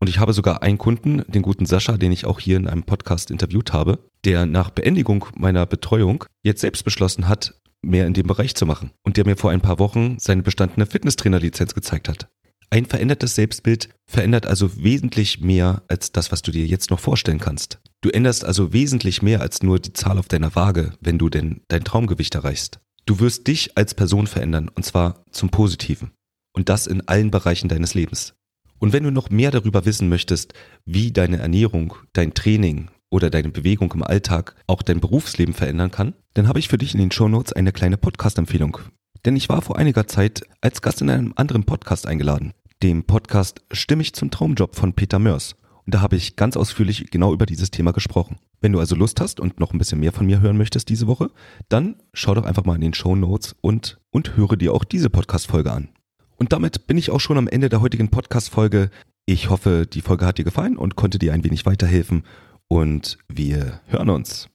Und 0.00 0.08
ich 0.08 0.18
habe 0.18 0.32
sogar 0.32 0.62
einen 0.62 0.78
Kunden, 0.78 1.22
den 1.28 1.42
guten 1.42 1.66
Sascha, 1.66 1.96
den 1.96 2.12
ich 2.12 2.26
auch 2.26 2.40
hier 2.40 2.56
in 2.56 2.66
einem 2.66 2.82
Podcast 2.82 3.30
interviewt 3.30 3.72
habe, 3.72 3.98
der 4.24 4.46
nach 4.46 4.70
Beendigung 4.70 5.26
meiner 5.36 5.66
Betreuung 5.66 6.24
jetzt 6.42 6.60
selbst 6.60 6.84
beschlossen 6.84 7.28
hat, 7.28 7.54
mehr 7.82 8.06
in 8.06 8.14
dem 8.14 8.26
Bereich 8.26 8.54
zu 8.54 8.66
machen 8.66 8.90
und 9.02 9.16
der 9.16 9.26
mir 9.26 9.36
vor 9.36 9.50
ein 9.50 9.60
paar 9.60 9.78
Wochen 9.78 10.18
seine 10.18 10.42
bestandene 10.42 10.86
Fitnesstrainerlizenz 10.86 11.74
gezeigt 11.74 12.08
hat. 12.08 12.28
Ein 12.70 12.86
verändertes 12.86 13.34
Selbstbild 13.34 13.88
verändert 14.04 14.46
also 14.46 14.82
wesentlich 14.82 15.40
mehr 15.40 15.82
als 15.86 16.10
das, 16.12 16.32
was 16.32 16.42
du 16.42 16.50
dir 16.50 16.66
jetzt 16.66 16.90
noch 16.90 16.98
vorstellen 16.98 17.38
kannst. 17.38 17.78
Du 18.00 18.10
änderst 18.10 18.44
also 18.44 18.72
wesentlich 18.72 19.22
mehr 19.22 19.40
als 19.40 19.62
nur 19.62 19.78
die 19.78 19.92
Zahl 19.92 20.18
auf 20.18 20.28
deiner 20.28 20.54
Waage, 20.56 20.92
wenn 21.00 21.18
du 21.18 21.28
denn 21.28 21.60
dein 21.68 21.84
Traumgewicht 21.84 22.34
erreichst. 22.34 22.80
Du 23.06 23.20
wirst 23.20 23.46
dich 23.46 23.76
als 23.76 23.94
Person 23.94 24.26
verändern 24.26 24.70
und 24.74 24.84
zwar 24.84 25.24
zum 25.30 25.50
Positiven. 25.50 26.10
Und 26.52 26.68
das 26.68 26.86
in 26.86 27.06
allen 27.06 27.30
Bereichen 27.30 27.68
deines 27.68 27.94
Lebens. 27.94 28.34
Und 28.78 28.92
wenn 28.92 29.04
du 29.04 29.10
noch 29.10 29.30
mehr 29.30 29.50
darüber 29.50 29.84
wissen 29.84 30.08
möchtest, 30.08 30.54
wie 30.84 31.12
deine 31.12 31.38
Ernährung, 31.38 31.94
dein 32.12 32.34
Training 32.34 32.90
oder 33.10 33.30
deine 33.30 33.50
Bewegung 33.50 33.92
im 33.92 34.02
Alltag 34.02 34.56
auch 34.66 34.82
dein 34.82 35.00
Berufsleben 35.00 35.54
verändern 35.54 35.90
kann, 35.90 36.14
dann 36.34 36.48
habe 36.48 36.58
ich 36.58 36.68
für 36.68 36.78
dich 36.78 36.94
in 36.94 37.00
den 37.00 37.12
Shownotes 37.12 37.52
eine 37.52 37.72
kleine 37.72 37.96
Podcast-Empfehlung. 37.96 38.78
Denn 39.24 39.36
ich 39.36 39.48
war 39.48 39.62
vor 39.62 39.78
einiger 39.78 40.06
Zeit 40.06 40.42
als 40.60 40.82
Gast 40.82 41.00
in 41.00 41.10
einem 41.10 41.32
anderen 41.36 41.64
Podcast 41.64 42.06
eingeladen 42.06 42.52
dem 42.84 43.04
Podcast 43.04 43.62
Stimmig 43.72 44.12
zum 44.12 44.30
Traumjob 44.30 44.76
von 44.76 44.92
Peter 44.92 45.18
Mörs. 45.18 45.56
Und 45.86 45.94
da 45.94 46.02
habe 46.02 46.16
ich 46.16 46.36
ganz 46.36 46.54
ausführlich 46.54 47.10
genau 47.10 47.32
über 47.32 47.46
dieses 47.46 47.70
Thema 47.70 47.92
gesprochen. 47.92 48.36
Wenn 48.60 48.72
du 48.72 48.78
also 48.78 48.94
Lust 48.94 49.22
hast 49.22 49.40
und 49.40 49.58
noch 49.58 49.72
ein 49.72 49.78
bisschen 49.78 50.00
mehr 50.00 50.12
von 50.12 50.26
mir 50.26 50.40
hören 50.40 50.58
möchtest 50.58 50.90
diese 50.90 51.06
Woche, 51.06 51.30
dann 51.70 51.96
schau 52.12 52.34
doch 52.34 52.44
einfach 52.44 52.66
mal 52.66 52.74
in 52.74 52.82
den 52.82 52.92
Show 52.92 53.16
Notes 53.16 53.56
und, 53.62 53.98
und 54.10 54.36
höre 54.36 54.56
dir 54.56 54.74
auch 54.74 54.84
diese 54.84 55.08
Podcast-Folge 55.08 55.72
an. 55.72 55.88
Und 56.36 56.52
damit 56.52 56.86
bin 56.86 56.98
ich 56.98 57.10
auch 57.10 57.20
schon 57.20 57.38
am 57.38 57.48
Ende 57.48 57.68
der 57.68 57.80
heutigen 57.80 58.10
Podcast-Folge. 58.10 58.90
Ich 59.26 59.50
hoffe, 59.50 59.86
die 59.90 60.00
Folge 60.00 60.26
hat 60.26 60.38
dir 60.38 60.44
gefallen 60.44 60.76
und 60.76 60.96
konnte 60.96 61.18
dir 61.18 61.32
ein 61.32 61.44
wenig 61.44 61.66
weiterhelfen. 61.66 62.24
Und 62.68 63.18
wir 63.28 63.80
hören 63.86 64.10
uns. 64.10 64.48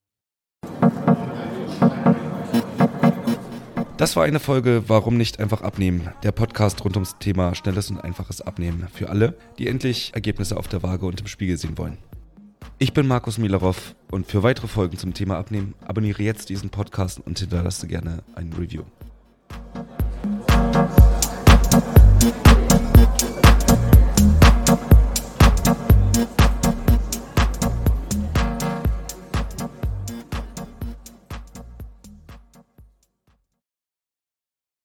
Das 3.98 4.16
war 4.16 4.24
eine 4.24 4.40
Folge 4.40 4.84
Warum 4.88 5.18
nicht 5.18 5.40
einfach 5.40 5.62
abnehmen? 5.62 6.10
Der 6.24 6.32
Podcast 6.32 6.86
rund 6.86 6.96
ums 6.96 7.18
Thema 7.20 7.54
schnelles 7.54 7.90
und 7.90 8.00
einfaches 8.00 8.40
Abnehmen 8.40 8.88
für 8.94 9.10
alle, 9.10 9.36
die 9.58 9.68
endlich 9.68 10.12
Ergebnisse 10.14 10.56
auf 10.56 10.70
der 10.70 10.84
Waage 10.84 11.06
und 11.06 11.20
im 11.20 11.28
Spiegel 11.28 11.58
sehen 11.58 11.78
wollen. 11.78 11.98
Ich 12.78 12.94
bin 12.94 13.08
Markus 13.08 13.38
Milarov 13.38 13.96
und 14.10 14.26
für 14.26 14.42
weitere 14.42 14.68
Folgen 14.68 14.98
zum 14.98 15.14
Thema 15.14 15.38
Abnehmen 15.38 15.74
abonniere 15.86 16.24
jetzt 16.24 16.48
diesen 16.48 16.70
Podcast 16.70 17.20
und 17.20 17.40
hinterlasse 17.40 17.88
gerne 17.88 18.24
ein 18.36 18.54
Review. 18.54 18.84